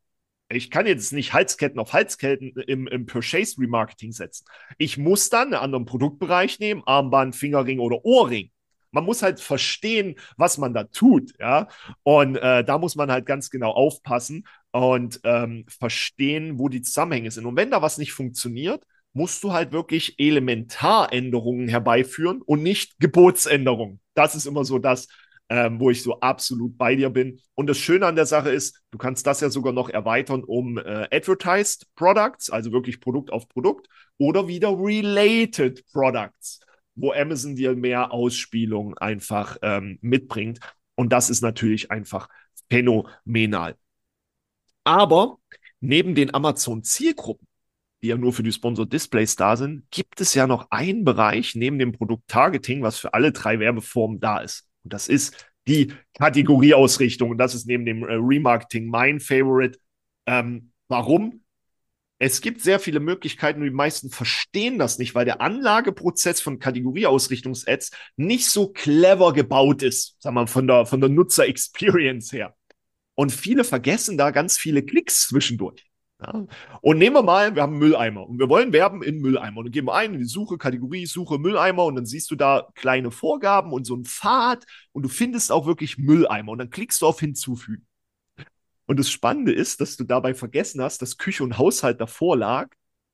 Ich 0.49 0.69
kann 0.69 0.85
jetzt 0.85 1.11
nicht 1.13 1.33
Halsketten 1.33 1.79
auf 1.79 1.93
Halsketten 1.93 2.53
im, 2.67 2.87
im 2.87 3.05
Purchase 3.05 3.59
Remarketing 3.59 4.11
setzen. 4.11 4.45
Ich 4.77 4.97
muss 4.97 5.29
dann 5.29 5.53
einen 5.53 5.63
anderen 5.63 5.85
Produktbereich 5.85 6.59
nehmen, 6.59 6.83
Armband, 6.85 7.35
Fingerring 7.35 7.79
oder 7.79 8.03
Ohrring. 8.03 8.51
Man 8.95 9.03
muss 9.03 9.21
halt 9.21 9.41
verstehen, 9.41 10.15
was 10.37 10.57
man 10.57 10.73
da 10.73 10.85
tut, 10.85 11.33
ja. 11.39 11.67
Und 12.03 12.37
äh, 12.37 12.63
da 12.63 12.77
muss 12.77 12.95
man 12.95 13.11
halt 13.11 13.25
ganz 13.25 13.49
genau 13.49 13.71
aufpassen 13.71 14.47
und 14.71 15.19
ähm, 15.25 15.65
verstehen, 15.67 16.57
wo 16.59 16.69
die 16.69 16.81
Zusammenhänge 16.81 17.29
sind. 17.29 17.45
Und 17.45 17.57
wenn 17.57 17.71
da 17.71 17.81
was 17.81 17.97
nicht 17.97 18.13
funktioniert, 18.13 18.85
musst 19.13 19.43
du 19.43 19.53
halt 19.53 19.73
wirklich 19.73 20.15
Elementaränderungen 20.17 21.67
herbeiführen 21.67 22.41
und 22.41 22.63
nicht 22.63 22.97
Gebotsänderungen. 22.99 23.99
Das 24.13 24.33
ist 24.33 24.45
immer 24.45 24.63
so 24.63 24.79
das, 24.79 25.07
ähm, 25.49 25.79
wo 25.79 25.89
ich 25.89 26.01
so 26.01 26.19
absolut 26.21 26.77
bei 26.77 26.95
dir 26.95 27.09
bin. 27.09 27.39
Und 27.53 27.67
das 27.67 27.77
Schöne 27.77 28.05
an 28.05 28.15
der 28.15 28.25
Sache 28.25 28.49
ist, 28.49 28.81
du 28.91 28.97
kannst 28.97 29.27
das 29.27 29.41
ja 29.41 29.49
sogar 29.49 29.73
noch 29.73 29.89
erweitern 29.89 30.43
um 30.43 30.77
äh, 30.77 31.07
Advertised 31.11 31.87
Products, 31.95 32.49
also 32.49 32.71
wirklich 32.71 32.99
Produkt 33.01 33.31
auf 33.31 33.47
Produkt, 33.49 33.87
oder 34.17 34.47
wieder 34.47 34.69
Related 34.69 35.83
Products 35.91 36.61
wo 36.95 37.11
Amazon 37.11 37.55
dir 37.55 37.75
mehr 37.75 38.11
Ausspielung 38.11 38.97
einfach 38.97 39.57
ähm, 39.61 39.99
mitbringt. 40.01 40.59
Und 40.95 41.11
das 41.11 41.29
ist 41.29 41.41
natürlich 41.41 41.91
einfach 41.91 42.29
phänomenal. 42.69 43.75
Aber 44.83 45.39
neben 45.79 46.15
den 46.15 46.33
Amazon-Zielgruppen, 46.33 47.47
die 48.01 48.07
ja 48.07 48.17
nur 48.17 48.33
für 48.33 48.43
die 48.43 48.51
Sponsored 48.51 48.91
Displays 48.91 49.35
da 49.35 49.57
sind, 49.57 49.89
gibt 49.91 50.21
es 50.21 50.33
ja 50.33 50.47
noch 50.47 50.69
einen 50.69 51.03
Bereich 51.03 51.55
neben 51.55 51.79
dem 51.79 51.91
Produkt-Targeting, 51.91 52.81
was 52.81 52.99
für 52.99 53.13
alle 53.13 53.31
drei 53.31 53.59
Werbeformen 53.59 54.19
da 54.19 54.39
ist. 54.39 54.67
Und 54.83 54.93
das 54.93 55.07
ist 55.07 55.51
die 55.67 55.93
Kategorieausrichtung. 56.13 57.31
Und 57.31 57.37
das 57.37 57.55
ist 57.55 57.67
neben 57.67 57.85
dem 57.85 58.03
äh, 58.03 58.13
Remarketing 58.13 58.87
mein 58.87 59.19
Favorite. 59.19 59.79
Ähm, 60.27 60.71
warum? 60.87 61.44
Es 62.17 62.39
gibt 62.39 62.61
sehr 62.61 62.79
viele 62.79 63.01
Möglichkeiten 63.01 63.59
und 63.59 63.65
die 63.65 63.73
meisten 63.73 64.09
verstehen 64.09 64.79
das 64.79 64.97
nicht, 64.99 65.15
weil 65.15 65.25
der 65.25 65.41
Anlageprozess 65.41 66.39
von 66.39 66.59
Kategorieausrichtungs-Ads 66.59 67.91
nicht 68.15 68.47
so 68.47 68.69
clever 68.69 69.33
gebaut 69.33 69.83
ist, 69.83 70.15
sagen 70.21 70.35
wir 70.35 70.41
mal, 70.41 70.47
von 70.47 70.67
der, 70.67 70.85
von 70.85 71.01
der 71.01 71.09
Nutzer-Experience 71.09 72.31
her. 72.31 72.55
Und 73.15 73.31
viele 73.31 73.65
vergessen 73.65 74.17
da 74.17 74.31
ganz 74.31 74.57
viele 74.57 74.83
Klicks 74.83 75.27
zwischendurch. 75.27 75.85
Ja. 76.21 76.45
Und 76.81 76.97
nehmen 76.97 77.15
wir 77.17 77.23
mal, 77.23 77.55
wir 77.55 77.61
haben 77.61 77.77
Mülleimer 77.77 78.25
und 78.25 78.39
wir 78.39 78.47
wollen 78.47 78.71
werben 78.71 79.03
in 79.03 79.19
Mülleimer 79.19 79.57
und 79.57 79.71
geben 79.71 79.89
ein 79.89 80.13
in 80.13 80.19
die 80.19 80.25
Suche, 80.25 80.57
Kategorie, 80.57 81.05
Suche 81.05 81.37
Mülleimer 81.37 81.83
und 81.83 81.95
dann 81.95 82.05
siehst 82.05 82.31
du 82.31 82.35
da 82.35 82.69
kleine 82.75 83.11
Vorgaben 83.11 83.73
und 83.73 83.85
so 83.85 83.95
einen 83.95 84.05
Pfad 84.05 84.65
und 84.93 85.03
du 85.03 85.09
findest 85.09 85.51
auch 85.51 85.65
wirklich 85.65 85.97
Mülleimer 85.97 86.53
und 86.53 86.59
dann 86.59 86.69
klickst 86.69 87.01
du 87.01 87.07
auf 87.07 87.19
Hinzufügen. 87.19 87.85
Und 88.85 88.99
das 88.99 89.09
Spannende 89.09 89.51
ist, 89.51 89.81
dass 89.81 89.97
du 89.97 90.03
dabei 90.03 90.33
vergessen 90.33 90.81
hast, 90.81 91.01
dass 91.01 91.17
Küche 91.17 91.43
und 91.43 91.57
Haushalt 91.57 91.99
davor 91.99 92.37
lag 92.37 92.69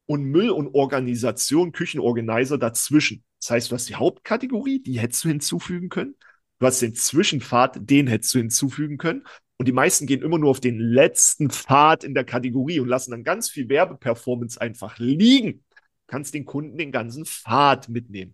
und 0.05 0.23
Müll 0.23 0.49
und 0.49 0.73
Organisation, 0.73 1.71
Küchenorganizer 1.71 2.57
dazwischen. 2.57 3.23
Das 3.39 3.51
heißt, 3.51 3.71
du 3.71 3.75
hast 3.75 3.87
die 3.89 3.95
Hauptkategorie, 3.95 4.81
die 4.81 4.99
hättest 4.99 5.23
du 5.23 5.29
hinzufügen 5.29 5.89
können. 5.89 6.15
Du 6.59 6.65
hast 6.67 6.81
den 6.81 6.93
Zwischenpfad, 6.93 7.89
den 7.89 8.07
hättest 8.07 8.33
du 8.33 8.39
hinzufügen 8.39 8.97
können. 8.97 9.23
Und 9.57 9.67
die 9.67 9.71
meisten 9.71 10.07
gehen 10.07 10.21
immer 10.21 10.37
nur 10.37 10.49
auf 10.49 10.59
den 10.59 10.79
letzten 10.79 11.49
Pfad 11.49 12.03
in 12.03 12.13
der 12.13 12.23
Kategorie 12.23 12.79
und 12.79 12.87
lassen 12.87 13.11
dann 13.11 13.23
ganz 13.23 13.49
viel 13.49 13.69
Werbeperformance 13.69 14.59
einfach 14.59 14.97
liegen. 14.97 15.63
Du 15.69 16.07
kannst 16.07 16.33
den 16.33 16.45
Kunden 16.45 16.77
den 16.77 16.91
ganzen 16.91 17.25
Pfad 17.25 17.87
mitnehmen. 17.87 18.33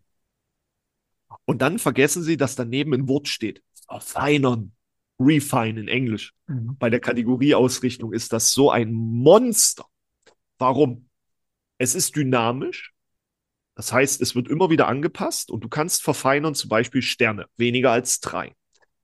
Und 1.45 1.61
dann 1.61 1.79
vergessen 1.79 2.23
sie, 2.23 2.37
dass 2.37 2.55
daneben 2.55 2.93
ein 2.93 3.07
Wort 3.07 3.27
steht. 3.27 3.61
Verfeinern. 3.87 4.76
Refine 5.19 5.79
in 5.79 5.87
Englisch. 5.87 6.33
Mhm. 6.47 6.77
Bei 6.77 6.89
der 6.89 6.99
Kategorieausrichtung 6.99 8.13
ist 8.13 8.33
das 8.33 8.51
so 8.51 8.71
ein 8.71 8.91
Monster. 8.91 9.85
Warum? 10.57 11.09
Es 11.77 11.95
ist 11.95 12.15
dynamisch. 12.15 12.93
Das 13.75 13.93
heißt, 13.93 14.21
es 14.21 14.35
wird 14.35 14.47
immer 14.47 14.71
wieder 14.71 14.87
angepasst 14.87 15.51
und 15.51 15.63
du 15.63 15.69
kannst 15.69 16.01
verfeinern, 16.01 16.55
zum 16.55 16.69
Beispiel 16.69 17.03
Sterne, 17.03 17.45
weniger 17.57 17.91
als 17.91 18.19
drei. 18.19 18.55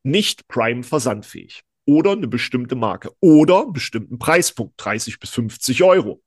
Nicht 0.02 0.48
Prime 0.48 0.84
versandfähig. 0.84 1.62
Oder 1.86 2.14
eine 2.14 2.28
bestimmte 2.28 2.76
Marke. 2.76 3.12
Oder 3.20 3.64
einen 3.64 3.74
bestimmten 3.74 4.18
Preispunkt, 4.18 4.74
30 4.78 5.20
bis 5.20 5.30
50 5.32 5.84
Euro. 5.84 6.24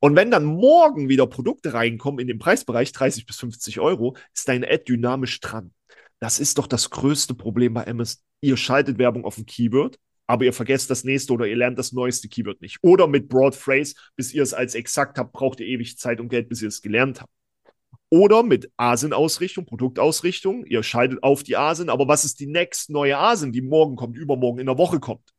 Und 0.00 0.16
wenn 0.16 0.30
dann 0.30 0.44
morgen 0.44 1.08
wieder 1.08 1.26
Produkte 1.26 1.72
reinkommen 1.72 2.18
in 2.18 2.26
den 2.26 2.38
Preisbereich 2.38 2.92
30 2.92 3.24
bis 3.24 3.38
50 3.38 3.80
Euro, 3.80 4.16
ist 4.34 4.48
dein 4.48 4.64
Ad 4.64 4.84
dynamisch 4.88 5.40
dran. 5.40 5.72
Das 6.20 6.40
ist 6.40 6.58
doch 6.58 6.66
das 6.66 6.90
größte 6.90 7.34
Problem 7.34 7.74
bei 7.74 7.86
Amazon 7.86 8.22
ihr 8.40 8.56
schaltet 8.56 8.98
Werbung 8.98 9.24
auf 9.24 9.38
ein 9.38 9.46
Keyword, 9.46 9.98
aber 10.26 10.44
ihr 10.44 10.52
vergesst 10.52 10.90
das 10.90 11.04
nächste 11.04 11.32
oder 11.32 11.46
ihr 11.46 11.56
lernt 11.56 11.78
das 11.78 11.92
neueste 11.92 12.28
Keyword 12.28 12.60
nicht. 12.60 12.78
Oder 12.82 13.06
mit 13.06 13.28
Broad 13.28 13.54
Phrase, 13.54 13.94
bis 14.16 14.32
ihr 14.32 14.42
es 14.42 14.54
als 14.54 14.74
exakt 14.74 15.18
habt, 15.18 15.32
braucht 15.32 15.60
ihr 15.60 15.66
ewig 15.66 15.98
Zeit 15.98 16.20
und 16.20 16.28
Geld, 16.28 16.48
bis 16.48 16.62
ihr 16.62 16.68
es 16.68 16.82
gelernt 16.82 17.20
habt. 17.20 17.32
Oder 18.10 18.42
mit 18.42 18.70
ASIN-Ausrichtung, 18.76 19.66
Produktausrichtung. 19.66 20.64
Ihr 20.64 20.82
schaltet 20.82 21.22
auf 21.22 21.42
die 21.42 21.56
ASIN, 21.56 21.90
aber 21.90 22.08
was 22.08 22.24
ist 22.24 22.40
die 22.40 22.46
next 22.46 22.90
neue 22.90 23.18
ASIN, 23.18 23.52
die 23.52 23.60
morgen 23.60 23.96
kommt, 23.96 24.16
übermorgen 24.16 24.60
in 24.60 24.66
der 24.66 24.78
Woche 24.78 24.98
kommt? 24.98 25.34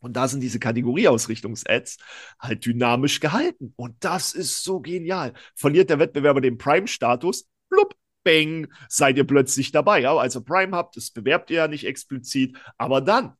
Und 0.00 0.14
da 0.14 0.26
sind 0.26 0.40
diese 0.40 0.58
Kategorieausrichtungs-Ads 0.58 1.96
halt 2.40 2.66
dynamisch 2.66 3.20
gehalten. 3.20 3.72
Und 3.76 3.94
das 4.00 4.34
ist 4.34 4.64
so 4.64 4.80
genial. 4.80 5.32
Verliert 5.54 5.90
der 5.90 5.98
Wettbewerber 5.98 6.40
den 6.40 6.58
Prime-Status, 6.58 7.48
blub, 7.68 7.94
bang, 8.24 8.68
seid 8.88 9.16
ihr 9.16 9.26
plötzlich 9.26 9.72
dabei. 9.72 10.00
Ja? 10.00 10.16
Also 10.16 10.42
Prime 10.42 10.76
habt, 10.76 10.96
das 10.96 11.10
bewerbt 11.10 11.50
ihr 11.50 11.56
ja 11.58 11.68
nicht 11.68 11.86
explizit. 11.86 12.56
Aber 12.78 13.00
dann, 13.00 13.34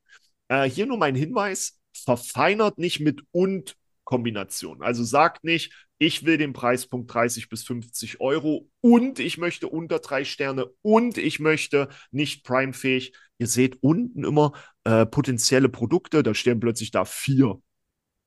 äh, 0.48 0.64
hier 0.68 0.86
nur 0.86 0.98
mein 0.98 1.14
Hinweis, 1.14 1.78
verfeinert 1.92 2.78
nicht 2.78 3.00
mit 3.00 3.22
und 3.32 3.76
Kombination. 4.04 4.82
Also 4.82 5.04
sagt 5.04 5.44
nicht, 5.44 5.72
ich 5.98 6.24
will 6.24 6.36
den 6.36 6.52
Preispunkt 6.52 7.12
30 7.14 7.48
bis 7.48 7.62
50 7.62 8.20
Euro 8.20 8.68
und 8.80 9.20
ich 9.20 9.38
möchte 9.38 9.68
unter 9.68 10.00
drei 10.00 10.24
Sterne 10.24 10.66
und 10.82 11.16
ich 11.16 11.38
möchte 11.38 11.88
nicht 12.10 12.44
Prime-fähig. 12.44 13.14
Ihr 13.38 13.46
seht 13.46 13.82
unten 13.82 14.24
immer 14.24 14.52
äh, 14.84 15.06
potenzielle 15.06 15.68
Produkte, 15.68 16.22
da 16.22 16.34
stehen 16.34 16.60
plötzlich 16.60 16.90
da 16.90 17.04
vier 17.04 17.60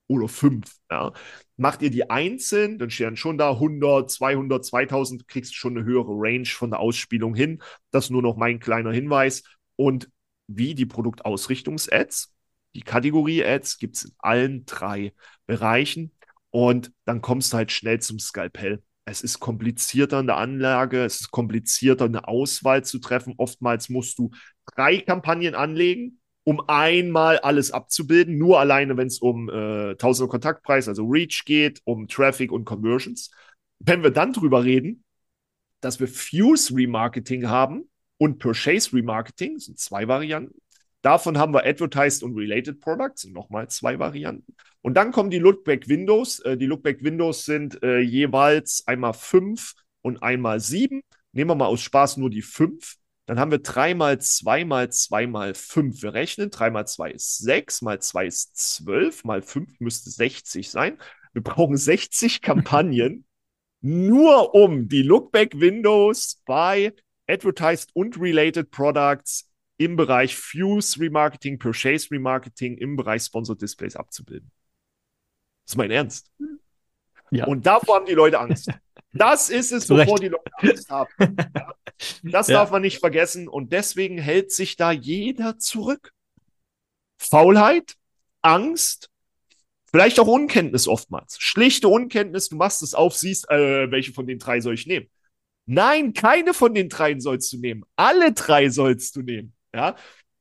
oder 0.07 0.27
fünf. 0.27 0.75
Ja. 0.91 1.13
Macht 1.57 1.81
ihr 1.81 1.89
die 1.89 2.09
einzeln, 2.09 2.77
dann 2.79 2.89
stehen 2.89 3.17
schon 3.17 3.37
da 3.37 3.51
100, 3.51 4.09
200, 4.09 4.65
2000, 4.65 5.27
kriegst 5.27 5.55
schon 5.55 5.77
eine 5.77 5.85
höhere 5.85 6.11
Range 6.11 6.45
von 6.45 6.69
der 6.69 6.79
Ausspielung 6.79 7.35
hin. 7.35 7.61
Das 7.91 8.09
nur 8.09 8.21
noch 8.21 8.35
mein 8.35 8.59
kleiner 8.59 8.91
Hinweis. 8.91 9.43
Und 9.75 10.09
wie 10.47 10.75
die 10.75 10.85
Produktausrichtungs-Ads, 10.85 12.33
die 12.75 12.81
Kategorie-Ads 12.81 13.79
gibt 13.79 13.95
es 13.95 14.05
in 14.05 14.11
allen 14.19 14.65
drei 14.65 15.13
Bereichen. 15.47 16.11
Und 16.51 16.91
dann 17.05 17.21
kommst 17.21 17.53
du 17.53 17.57
halt 17.57 17.71
schnell 17.71 17.99
zum 17.99 18.19
Skalpell. 18.19 18.83
Es 19.05 19.21
ist 19.21 19.39
komplizierter 19.39 20.19
in 20.19 20.27
der 20.27 20.37
Anlage, 20.37 21.03
es 21.03 21.21
ist 21.21 21.31
komplizierter, 21.31 22.05
eine 22.05 22.27
Auswahl 22.27 22.83
zu 22.83 22.99
treffen. 22.99 23.35
Oftmals 23.37 23.89
musst 23.89 24.17
du 24.17 24.31
drei 24.73 24.97
Kampagnen 24.97 25.53
anlegen, 25.53 26.19
um 26.45 26.61
einmal 26.69 27.39
alles 27.39 27.71
abzubilden, 27.71 28.37
nur 28.37 28.59
alleine, 28.59 28.95
wenn 28.95 29.07
es 29.07 29.19
um 29.19 29.49
äh, 29.49 29.95
Tausender 29.95 30.29
Kontaktpreis, 30.29 30.87
also 30.87 31.05
Reach 31.05 31.43
geht, 31.43 31.81
um 31.83 32.07
Traffic 32.07 32.51
und 32.51 32.65
Conversions. 32.65 33.31
Wenn 33.79 34.03
wir 34.03 34.11
dann 34.11 34.31
drüber 34.31 34.63
reden, 34.63 35.03
dass 35.81 35.99
wir 35.99 36.07
Fuse 36.07 36.73
Remarketing 36.73 37.49
haben 37.49 37.89
und 38.17 38.37
Purchase 38.39 38.95
Remarketing, 38.95 39.57
sind 39.57 39.79
zwei 39.79 40.07
Varianten. 40.07 40.61
Davon 41.01 41.37
haben 41.37 41.53
wir 41.53 41.65
Advertised 41.65 42.23
und 42.23 42.35
Related 42.35 42.79
Products, 42.79 43.23
sind 43.23 43.33
nochmal 43.33 43.67
zwei 43.69 43.97
Varianten. 43.97 44.55
Und 44.81 44.93
dann 44.93 45.11
kommen 45.11 45.31
die 45.31 45.39
Lookback 45.39 45.89
Windows. 45.89 46.39
Äh, 46.41 46.57
die 46.57 46.67
Lookback 46.67 47.03
Windows 47.03 47.45
sind 47.45 47.81
äh, 47.81 47.99
jeweils 47.99 48.83
einmal 48.85 49.13
fünf 49.13 49.73
und 50.03 50.21
einmal 50.21 50.59
sieben. 50.59 51.01
Nehmen 51.31 51.49
wir 51.49 51.55
mal 51.55 51.65
aus 51.65 51.81
Spaß 51.81 52.17
nur 52.17 52.29
die 52.29 52.43
fünf. 52.43 52.97
Dann 53.25 53.39
haben 53.39 53.51
wir 53.51 53.59
3 53.59 53.95
mal 53.95 54.19
2 54.19 54.65
mal 54.65 54.91
2 54.91 55.27
mal 55.27 55.53
5. 55.55 56.01
Wir 56.03 56.13
rechnen. 56.13 56.51
3 56.51 56.69
mal 56.69 56.85
2 56.85 57.11
ist 57.11 57.37
6, 57.37 57.81
mal 57.81 57.99
2 57.99 58.25
ist 58.27 58.57
12, 58.57 59.23
mal 59.23 59.41
5 59.41 59.79
müsste 59.79 60.09
60 60.11 60.69
sein. 60.69 60.99
Wir 61.33 61.41
brauchen 61.41 61.75
60 61.75 62.41
Kampagnen, 62.41 63.25
nur 63.81 64.53
um 64.53 64.87
die 64.87 65.01
Lookback 65.01 65.59
Windows 65.59 66.41
bei 66.45 66.93
Advertised 67.27 67.89
und 67.93 68.19
Related 68.19 68.69
Products 68.69 69.49
im 69.77 69.95
Bereich 69.95 70.35
Fuse 70.35 70.99
Remarketing, 70.99 71.59
Purchase 71.59 72.09
Remarketing, 72.11 72.77
im 72.77 72.95
Bereich 72.95 73.23
Sponsored 73.23 73.61
Displays 73.61 73.95
abzubilden. 73.95 74.51
Das 75.65 75.73
ist 75.73 75.77
mein 75.77 75.91
Ernst. 75.91 76.31
Ja. 77.31 77.45
Und 77.45 77.65
davor 77.65 77.95
haben 77.95 78.05
die 78.05 78.13
Leute 78.13 78.39
Angst. 78.39 78.69
Das 79.15 79.49
ist 79.49 79.71
es, 79.71 79.89
wovor 79.89 80.19
die 80.19 80.27
Leute 80.27 80.51
Angst 80.57 80.89
haben. 80.89 81.09
Ja. 81.55 81.73
Das 82.23 82.49
ja. 82.49 82.55
darf 82.55 82.71
man 82.71 82.81
nicht 82.81 82.99
vergessen. 82.99 83.47
Und 83.47 83.71
deswegen 83.71 84.17
hält 84.17 84.51
sich 84.51 84.75
da 84.75 84.91
jeder 84.91 85.57
zurück. 85.57 86.11
Faulheit, 87.17 87.95
Angst, 88.41 89.09
vielleicht 89.89 90.19
auch 90.19 90.27
Unkenntnis 90.27 90.89
oftmals. 90.89 91.37
Schlichte 91.39 91.87
Unkenntnis, 91.87 92.49
du 92.49 92.57
machst 92.57 92.83
es 92.83 92.93
auf, 92.93 93.15
siehst, 93.15 93.49
äh, 93.49 93.89
welche 93.91 94.11
von 94.11 94.27
den 94.27 94.39
drei 94.39 94.59
soll 94.59 94.73
ich 94.73 94.87
nehmen. 94.87 95.07
Nein, 95.65 96.13
keine 96.13 96.53
von 96.53 96.73
den 96.73 96.89
dreien 96.89 97.21
sollst 97.21 97.51
du 97.53 97.57
nehmen. 97.57 97.83
Alle 97.95 98.33
drei 98.33 98.69
sollst 98.69 99.15
du 99.15 99.21
nehmen. 99.21 99.53
Ja. 99.73 99.95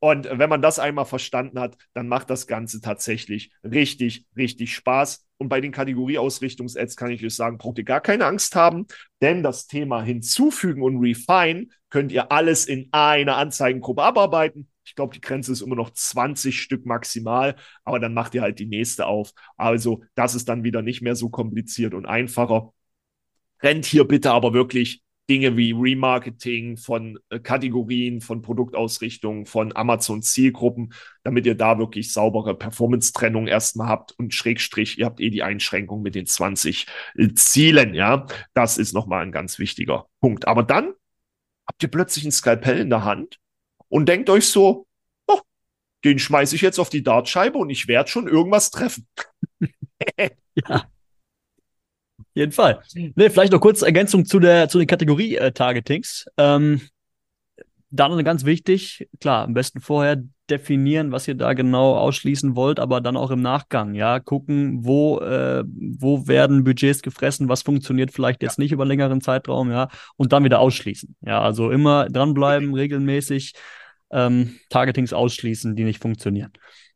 Und 0.04 0.28
wenn 0.30 0.50
man 0.50 0.60
das 0.60 0.78
einmal 0.78 1.06
verstanden 1.06 1.58
hat, 1.58 1.78
dann 1.94 2.08
macht 2.08 2.28
das 2.28 2.46
Ganze 2.46 2.82
tatsächlich 2.82 3.52
richtig, 3.64 4.26
richtig 4.36 4.74
Spaß. 4.74 5.24
Und 5.38 5.48
bei 5.48 5.62
den 5.62 5.72
Kategorieausrichtungs-Ads 5.72 6.96
kann 6.96 7.10
ich 7.10 7.24
euch 7.24 7.34
sagen, 7.34 7.56
braucht 7.56 7.78
ihr 7.78 7.84
gar 7.84 8.02
keine 8.02 8.26
Angst 8.26 8.54
haben, 8.54 8.86
denn 9.22 9.42
das 9.42 9.66
Thema 9.66 10.02
hinzufügen 10.02 10.82
und 10.82 10.98
refine 10.98 11.68
könnt 11.88 12.12
ihr 12.12 12.30
alles 12.30 12.66
in 12.66 12.90
einer 12.92 13.38
Anzeigengruppe 13.38 14.02
abarbeiten. 14.02 14.68
Ich 14.84 14.94
glaube, 14.94 15.14
die 15.14 15.22
Grenze 15.22 15.52
ist 15.52 15.62
immer 15.62 15.74
noch 15.74 15.88
20 15.88 16.60
Stück 16.60 16.84
maximal, 16.84 17.56
aber 17.82 17.98
dann 17.98 18.12
macht 18.12 18.34
ihr 18.34 18.42
halt 18.42 18.58
die 18.58 18.66
nächste 18.66 19.06
auf. 19.06 19.32
Also, 19.56 20.04
das 20.16 20.34
ist 20.34 20.50
dann 20.50 20.64
wieder 20.64 20.82
nicht 20.82 21.00
mehr 21.00 21.16
so 21.16 21.30
kompliziert 21.30 21.94
und 21.94 22.04
einfacher. 22.04 22.74
Rennt 23.62 23.86
hier 23.86 24.04
bitte 24.04 24.32
aber 24.32 24.52
wirklich 24.52 25.02
Dinge 25.28 25.56
wie 25.56 25.72
Remarketing 25.72 26.76
von 26.76 27.18
äh, 27.30 27.38
Kategorien, 27.38 28.20
von 28.20 28.42
Produktausrichtung, 28.42 29.46
von 29.46 29.74
Amazon-Zielgruppen, 29.74 30.92
damit 31.22 31.46
ihr 31.46 31.54
da 31.54 31.78
wirklich 31.78 32.12
saubere 32.12 32.54
Performance-Trennung 32.54 33.46
erstmal 33.46 33.88
habt 33.88 34.12
und 34.18 34.34
Schrägstrich, 34.34 34.98
ihr 34.98 35.06
habt 35.06 35.20
eh 35.20 35.30
die 35.30 35.42
Einschränkung 35.42 36.02
mit 36.02 36.14
den 36.14 36.26
20 36.26 36.86
äh, 37.16 37.28
Zielen, 37.34 37.94
ja. 37.94 38.26
Das 38.52 38.76
ist 38.76 38.92
nochmal 38.92 39.22
ein 39.22 39.32
ganz 39.32 39.58
wichtiger 39.58 40.06
Punkt. 40.20 40.46
Aber 40.46 40.62
dann 40.62 40.92
habt 41.66 41.82
ihr 41.82 41.90
plötzlich 41.90 42.24
ein 42.24 42.32
Skalpell 42.32 42.78
in 42.78 42.90
der 42.90 43.04
Hand 43.04 43.38
und 43.88 44.08
denkt 44.08 44.28
euch 44.28 44.48
so, 44.48 44.86
oh, 45.26 45.40
den 46.04 46.18
schmeiße 46.18 46.54
ich 46.54 46.62
jetzt 46.62 46.78
auf 46.78 46.90
die 46.90 47.02
Dartscheibe 47.02 47.56
und 47.56 47.70
ich 47.70 47.88
werde 47.88 48.10
schon 48.10 48.28
irgendwas 48.28 48.70
treffen. 48.70 49.06
ja 50.68 50.84
jeden 52.34 52.52
Fall. 52.52 52.80
Nee, 52.94 53.30
vielleicht 53.30 53.52
noch 53.52 53.60
kurz 53.60 53.82
Ergänzung 53.82 54.24
zu 54.24 54.40
der 54.40 54.68
zu 54.68 54.78
den 54.78 54.86
Kategorie-Targetings. 54.86 56.26
Äh, 56.36 56.54
ähm, 56.54 56.80
dann 57.90 58.24
ganz 58.24 58.44
wichtig, 58.44 59.08
klar, 59.20 59.44
am 59.44 59.54
besten 59.54 59.80
vorher 59.80 60.22
definieren, 60.50 61.12
was 61.12 61.28
ihr 61.28 61.36
da 61.36 61.52
genau 61.54 61.96
ausschließen 61.96 62.56
wollt, 62.56 62.80
aber 62.80 63.00
dann 63.00 63.16
auch 63.16 63.30
im 63.30 63.40
Nachgang, 63.40 63.94
ja, 63.94 64.18
gucken, 64.20 64.84
wo, 64.84 65.20
äh, 65.20 65.64
wo 65.66 66.26
werden 66.26 66.64
Budgets 66.64 67.02
gefressen, 67.02 67.48
was 67.48 67.62
funktioniert 67.62 68.10
vielleicht 68.10 68.42
jetzt 68.42 68.58
ja. 68.58 68.62
nicht 68.62 68.72
über 68.72 68.84
längeren 68.84 69.20
Zeitraum, 69.20 69.70
ja, 69.70 69.88
und 70.16 70.32
dann 70.32 70.44
wieder 70.44 70.58
ausschließen. 70.58 71.16
Ja, 71.22 71.40
also 71.40 71.70
immer 71.70 72.08
dranbleiben, 72.10 72.74
regelmäßig 72.74 73.54
ähm, 74.10 74.56
Targetings 74.70 75.12
ausschließen, 75.12 75.76
die 75.76 75.84
nicht 75.84 76.02
funktionieren. 76.02 76.52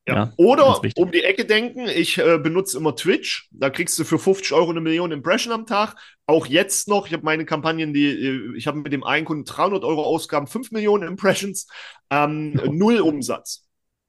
Ja. 0.09 0.15
ja. 0.15 0.33
Oder 0.37 0.83
um 0.97 1.13
die 1.13 1.23
Ecke 1.23 1.45
denken, 1.45 1.87
ich 1.87 2.19
äh, 2.19 2.39
benutze 2.39 2.79
immer 2.79 2.97
Twitch. 2.97 3.49
Da 3.53 3.69
kriegst 3.69 3.99
du 3.99 4.05
für 4.05 4.19
50 4.19 4.53
Euro 4.53 4.71
eine 4.71 4.81
Million 4.81 5.13
Impression 5.13 5.53
am 5.53 5.67
Tag. 5.67 5.97
Auch 6.27 6.47
jetzt 6.47 6.89
noch, 6.89 7.07
ich 7.07 7.13
habe 7.13 7.25
meine 7.25 7.45
Kampagnen, 7.45 7.93
die, 7.93 8.07
äh, 8.07 8.57
ich 8.57 8.67
habe 8.67 8.79
mit 8.79 8.93
dem 8.93 9.05
einen 9.05 9.27
Kunden 9.27 9.45
300 9.45 9.85
Euro 9.85 10.03
Ausgaben, 10.03 10.47
5 10.47 10.71
Millionen 10.71 11.07
Impressions, 11.07 11.69
ähm, 12.11 12.59
oh. 12.65 12.73
null 12.73 13.01
Umsatz. 13.01 13.67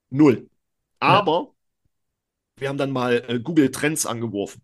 Null. 0.09 0.49
Aber 0.99 1.31
ja. 1.31 2.61
wir 2.61 2.69
haben 2.69 2.77
dann 2.77 2.91
mal 2.91 3.23
äh, 3.27 3.39
Google 3.39 3.69
Trends 3.69 4.05
angeworfen. 4.05 4.61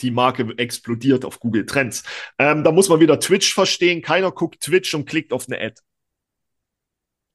Die 0.00 0.12
Marke 0.12 0.54
explodiert 0.56 1.24
auf 1.24 1.40
Google 1.40 1.66
Trends. 1.66 2.04
Ähm, 2.38 2.64
da 2.64 2.72
muss 2.72 2.88
man 2.88 3.00
wieder 3.00 3.20
Twitch 3.20 3.52
verstehen. 3.52 4.02
Keiner 4.02 4.30
guckt 4.30 4.60
Twitch 4.60 4.94
und 4.94 5.04
klickt 5.04 5.32
auf 5.32 5.46
eine 5.46 5.60
Ad. 5.60 5.82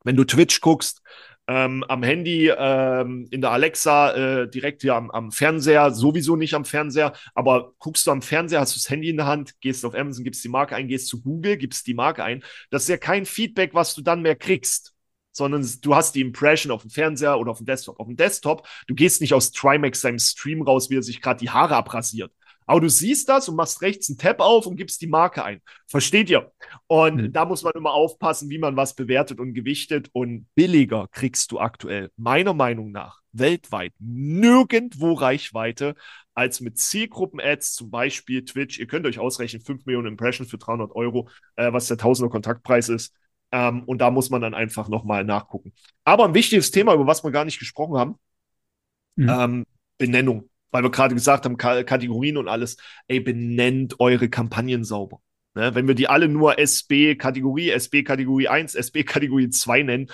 Wenn 0.03 0.15
du 0.15 0.24
Twitch 0.24 0.62
guckst, 0.62 1.01
ähm, 1.48 1.84
am 1.88 2.04
Handy, 2.04 2.50
ähm, 2.50 3.28
in 3.32 3.42
der 3.42 3.52
Alexa, 3.52 4.12
äh, 4.14 4.50
direkt 4.50 4.82
hier 4.82 4.96
am, 4.96 5.12
am, 5.12 5.32
Fernseher, 5.32 5.92
sowieso 5.92 6.36
nicht 6.36 6.54
am 6.56 6.66
Fernseher, 6.66 7.14
aber 7.36 7.74
guckst 7.80 8.08
du 8.08 8.12
am 8.12 8.22
Fernseher, 8.22 8.62
hast 8.62 8.75
du 8.75 8.80
das 8.80 8.90
Handy 8.90 9.10
in 9.10 9.18
der 9.18 9.28
Hand, 9.28 9.60
gehst 9.62 9.86
auf 9.86 9.96
Amazon, 9.96 10.24
gibst 10.24 10.44
die 10.44 10.50
Marke 10.50 10.75
ein, 10.75 10.88
gehst 10.88 11.08
zu 11.08 11.22
Google, 11.22 11.58
gibst 11.58 11.86
die 11.88 11.94
Marke 11.94 12.24
ein. 12.24 12.44
Das 12.72 12.84
ist 12.84 12.90
ja 12.90 12.98
kein 12.98 13.25
Feedback, 13.25 13.74
was 13.74 13.94
du 13.96 14.02
dann 14.02 14.22
mehr 14.22 14.36
kriegst 14.36 14.96
sondern 15.36 15.68
du 15.82 15.96
hast 15.96 16.16
die 16.16 16.22
Impression 16.22 16.72
auf 16.72 16.82
dem 16.82 16.90
Fernseher 16.90 17.38
oder 17.38 17.52
auf 17.52 17.58
dem 17.58 17.66
Desktop. 17.66 18.00
Auf 18.00 18.08
dem 18.08 18.16
Desktop, 18.16 18.68
du 18.88 18.96
gehst 18.96 19.20
nicht 19.20 19.34
aus 19.34 19.52
Trimax 19.52 20.02
seinem 20.02 20.18
Stream 20.18 20.62
raus, 20.62 20.90
wie 20.90 20.96
er 20.96 21.04
sich 21.04 21.22
gerade 21.22 21.42
die 21.42 21.50
Haare 21.50 21.75
abrasiert. 21.75 22.32
Aber 22.65 22.81
du 22.81 22.89
siehst 22.89 23.29
das 23.29 23.48
und 23.48 23.55
machst 23.55 23.81
rechts 23.81 24.10
einen 24.10 24.17
Tab 24.17 24.39
auf 24.39 24.65
und 24.65 24.75
gibst 24.75 25.01
die 25.01 25.07
Marke 25.07 25.43
ein. 25.43 25.62
Versteht 25.88 26.29
ihr? 26.29 26.51
Und 26.88 27.15
mhm. 27.17 27.31
da 27.31 27.45
muss 27.45 27.63
man 27.63 27.74
immer 27.74 27.93
aufpassen, 27.93 28.50
wie 28.50 28.57
man 28.57 28.75
was 28.75 28.95
bewertet 28.95 29.39
und 29.39 29.53
gewichtet. 29.53 30.10
Und 30.13 30.48
billiger 30.55 31.07
kriegst 31.12 31.51
du 31.51 31.60
aktuell, 31.60 32.12
meiner 32.17 32.53
Meinung 32.53 32.91
nach, 32.91 33.22
weltweit 33.31 33.93
nirgendwo 34.00 35.13
Reichweite 35.13 35.96
als 36.33 36.59
mit 36.59 36.77
Zielgruppen-Ads, 36.77 37.75
zum 37.75 37.92
Beispiel 37.92 38.44
Twitch. 38.44 38.79
Ihr 38.79 38.87
könnt 38.87 39.05
euch 39.05 39.20
ausrechnen, 39.20 39.61
5 39.61 39.85
Millionen 39.85 40.07
Impressions 40.07 40.50
für 40.50 40.57
300 40.57 40.92
Euro, 40.94 41.29
äh, 41.55 41.72
was 41.72 41.87
der 41.87 41.98
Tausender 41.98 42.31
Kontaktpreis 42.31 42.90
ist. 42.90 43.13
Ähm, 43.51 43.83
und 43.83 44.00
da 44.00 44.11
muss 44.11 44.29
man 44.31 44.42
dann 44.42 44.53
einfach 44.53 44.90
nochmal 44.90 45.24
nachgucken. 45.24 45.72
Aber 46.03 46.25
ein 46.25 46.33
wichtiges 46.33 46.72
Thema, 46.72 46.94
über 46.94 47.07
was 47.07 47.24
wir 47.24 47.31
gar 47.31 47.46
nicht 47.46 47.59
gesprochen 47.59 47.98
haben, 47.98 48.16
mhm. 49.16 49.29
ähm, 49.29 49.66
Benennung 49.98 50.50
weil 50.75 50.83
wir 50.83 50.92
gerade 50.92 51.16
gesagt 51.16 51.46
haben, 51.46 51.55
K 51.55 51.85
Kategorien 51.85 52.35
und 52.35 52.50
alles, 52.50 52.75
ey, 53.07 53.22
benennt 53.22 53.98
eure 54.01 54.27
Kampagnen 54.27 54.83
sauber. 54.83 55.22
Ne? 55.53 55.74
Wenn 55.74 55.88
wir 55.88 55.96
die 55.96 56.09
alle 56.09 56.27
nur 56.27 56.59
SB-Kategorie, 56.59 57.70
SB-Kategorie 57.70 58.50
1, 58.50 58.75
SB-Kategorie 58.75 59.50
2 59.50 59.83
nennen, 59.83 60.07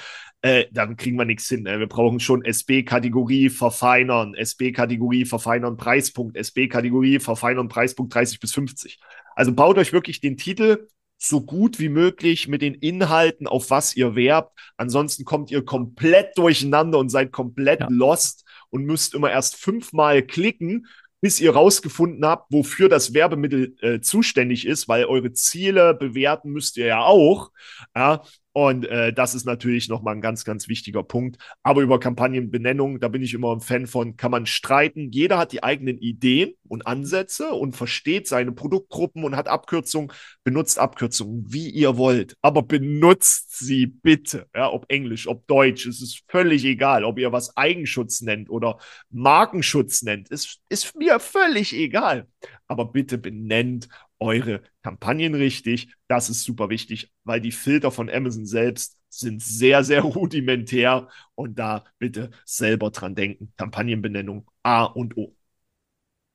äh, 0.43 0.65
dann 0.71 0.97
kriegen 0.97 1.17
wir 1.17 1.25
nichts 1.25 1.49
hin. 1.49 1.63
Ne? 1.63 1.79
Wir 1.79 1.87
brauchen 1.87 2.19
schon 2.19 2.45
SB-Kategorie 2.45 3.49
verfeinern, 3.49 4.35
SB-Kategorie 4.35 5.25
verfeinern 5.25 5.77
Preispunkt, 5.77 6.37
SB-Kategorie 6.37 7.17
verfeinern 7.17 7.67
Preispunkt 7.67 8.13
30 8.13 8.39
bis 8.39 8.53
50. 8.53 8.99
Also 9.35 9.53
baut 9.53 9.79
euch 9.79 9.93
wirklich 9.93 10.21
den 10.21 10.37
Titel 10.37 10.89
so 11.17 11.41
gut 11.41 11.79
wie 11.79 11.89
möglich 11.89 12.47
mit 12.47 12.61
den 12.61 12.75
Inhalten, 12.75 13.47
auf 13.47 13.71
was 13.71 13.95
ihr 13.95 14.15
werbt. 14.15 14.55
Ansonsten 14.77 15.25
kommt 15.25 15.49
ihr 15.49 15.65
komplett 15.65 16.37
durcheinander 16.37 16.99
und 16.99 17.09
seid 17.09 17.31
komplett 17.31 17.79
ja. 17.79 17.87
lost 17.89 18.45
und 18.71 18.85
müsst 18.85 19.13
immer 19.13 19.29
erst 19.29 19.55
fünfmal 19.55 20.23
klicken, 20.23 20.87
bis 21.21 21.39
ihr 21.39 21.53
rausgefunden 21.53 22.25
habt, 22.25 22.51
wofür 22.51 22.89
das 22.89 23.13
Werbemittel 23.13 23.75
äh, 23.81 24.01
zuständig 24.01 24.65
ist, 24.65 24.87
weil 24.87 25.05
eure 25.05 25.33
Ziele 25.33 25.93
bewerten 25.93 26.49
müsst 26.49 26.77
ihr 26.77 26.87
ja 26.87 27.01
auch. 27.01 27.51
Ja? 27.95 28.23
Und 28.53 28.85
äh, 28.85 29.13
das 29.13 29.33
ist 29.33 29.45
natürlich 29.45 29.87
nochmal 29.87 30.15
ein 30.15 30.21
ganz, 30.21 30.43
ganz 30.43 30.67
wichtiger 30.67 31.03
Punkt. 31.03 31.37
Aber 31.63 31.81
über 31.81 31.99
Kampagnenbenennung, 31.99 32.99
da 32.99 33.07
bin 33.07 33.21
ich 33.21 33.33
immer 33.33 33.55
ein 33.55 33.61
Fan 33.61 33.87
von, 33.87 34.17
kann 34.17 34.31
man 34.31 34.45
streiten. 34.45 35.09
Jeder 35.11 35.37
hat 35.37 35.53
die 35.53 35.63
eigenen 35.63 35.97
Ideen 35.97 36.53
und 36.67 36.85
Ansätze 36.85 37.51
und 37.51 37.75
versteht 37.75 38.27
seine 38.27 38.51
Produktgruppen 38.51 39.23
und 39.23 39.37
hat 39.37 39.47
Abkürzungen, 39.47 40.11
benutzt 40.43 40.79
Abkürzungen, 40.79 41.45
wie 41.47 41.69
ihr 41.69 41.97
wollt. 41.97 42.35
Aber 42.41 42.61
benutzt 42.63 43.57
sie 43.57 43.87
bitte. 43.87 44.47
Ja, 44.53 44.69
ob 44.69 44.85
Englisch, 44.89 45.27
ob 45.27 45.47
Deutsch, 45.47 45.85
es 45.85 46.01
ist 46.01 46.23
völlig 46.27 46.65
egal. 46.65 47.05
Ob 47.05 47.19
ihr 47.19 47.31
was 47.31 47.55
Eigenschutz 47.55 48.21
nennt 48.21 48.49
oder 48.49 48.79
Markenschutz 49.09 50.01
nennt, 50.03 50.29
ist, 50.29 50.59
ist 50.67 50.95
mir 50.97 51.19
völlig 51.19 51.73
egal. 51.73 52.27
Aber 52.67 52.91
bitte 52.91 53.17
benennt 53.17 53.87
eure 54.21 54.61
Kampagnen 54.83 55.35
richtig. 55.35 55.93
Das 56.07 56.29
ist 56.29 56.43
super 56.43 56.69
wichtig, 56.69 57.11
weil 57.23 57.41
die 57.41 57.51
Filter 57.51 57.91
von 57.91 58.09
Amazon 58.09 58.45
selbst 58.45 58.97
sind 59.09 59.41
sehr, 59.41 59.83
sehr 59.83 60.01
rudimentär 60.01 61.09
und 61.35 61.59
da 61.59 61.83
bitte 61.97 62.31
selber 62.45 62.91
dran 62.91 63.15
denken. 63.15 63.51
Kampagnenbenennung 63.57 64.47
A 64.63 64.83
und 64.83 65.17
O. 65.17 65.35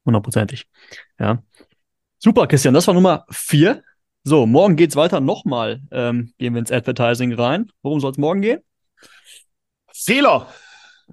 Hundertprozentig. 0.04 0.68
Ja. 1.18 1.42
Super, 2.18 2.46
Christian, 2.46 2.74
das 2.74 2.86
war 2.86 2.94
Nummer 2.94 3.24
vier. 3.30 3.82
So, 4.24 4.46
morgen 4.46 4.76
geht 4.76 4.90
es 4.90 4.96
weiter. 4.96 5.20
Nochmal 5.20 5.80
ähm, 5.92 6.32
gehen 6.38 6.54
wir 6.54 6.60
ins 6.60 6.72
Advertising 6.72 7.32
rein. 7.32 7.70
Worum 7.82 8.00
soll 8.00 8.10
es 8.10 8.18
morgen 8.18 8.42
gehen? 8.42 8.60
Fehler. 9.92 10.52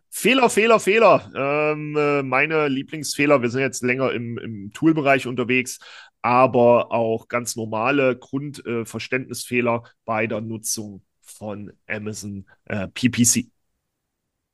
Fehler, 0.09 0.49
Fehler, 0.49 0.79
Fehler. 0.79 1.31
Ähm, 1.35 1.95
äh, 1.97 2.23
meine 2.23 2.67
Lieblingsfehler, 2.67 3.41
wir 3.41 3.49
sind 3.49 3.61
jetzt 3.61 3.83
länger 3.83 4.11
im, 4.11 4.37
im 4.37 4.71
Toolbereich 4.73 5.27
unterwegs, 5.27 5.79
aber 6.21 6.91
auch 6.91 7.27
ganz 7.27 7.55
normale 7.55 8.17
Grundverständnisfehler 8.17 9.83
äh, 9.83 9.89
bei 10.05 10.27
der 10.27 10.41
Nutzung 10.41 11.01
von 11.21 11.73
Amazon 11.87 12.45
äh, 12.65 12.87
PPC. 12.87 13.47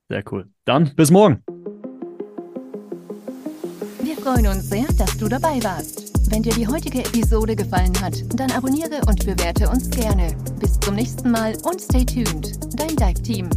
Sehr 0.10 0.24
cool. 0.32 0.50
Dann 0.66 0.96
bis 0.96 1.12
morgen. 1.12 1.44
Wir 4.02 4.16
freuen 4.16 4.48
uns 4.48 4.70
sehr, 4.70 4.88
dass 4.98 5.18
du 5.18 5.28
dabei 5.28 5.64
warst. 5.64 6.10
Wenn 6.32 6.44
dir 6.44 6.54
die 6.54 6.68
heutige 6.68 7.00
Episode 7.00 7.56
gefallen 7.56 8.00
hat, 8.02 8.16
dann 8.40 8.52
abonniere 8.52 9.02
und 9.08 9.26
bewerte 9.26 9.70
uns 9.70 9.90
gerne. 9.90 10.36
Bis 10.60 10.80
zum 10.80 10.96
nächsten 10.96 11.32
Mal 11.32 11.56
und 11.64 11.82
stay 11.82 12.06
tuned. 12.06 12.58
Dein 12.80 12.96
Dive 12.96 13.22
Team. 13.24 13.50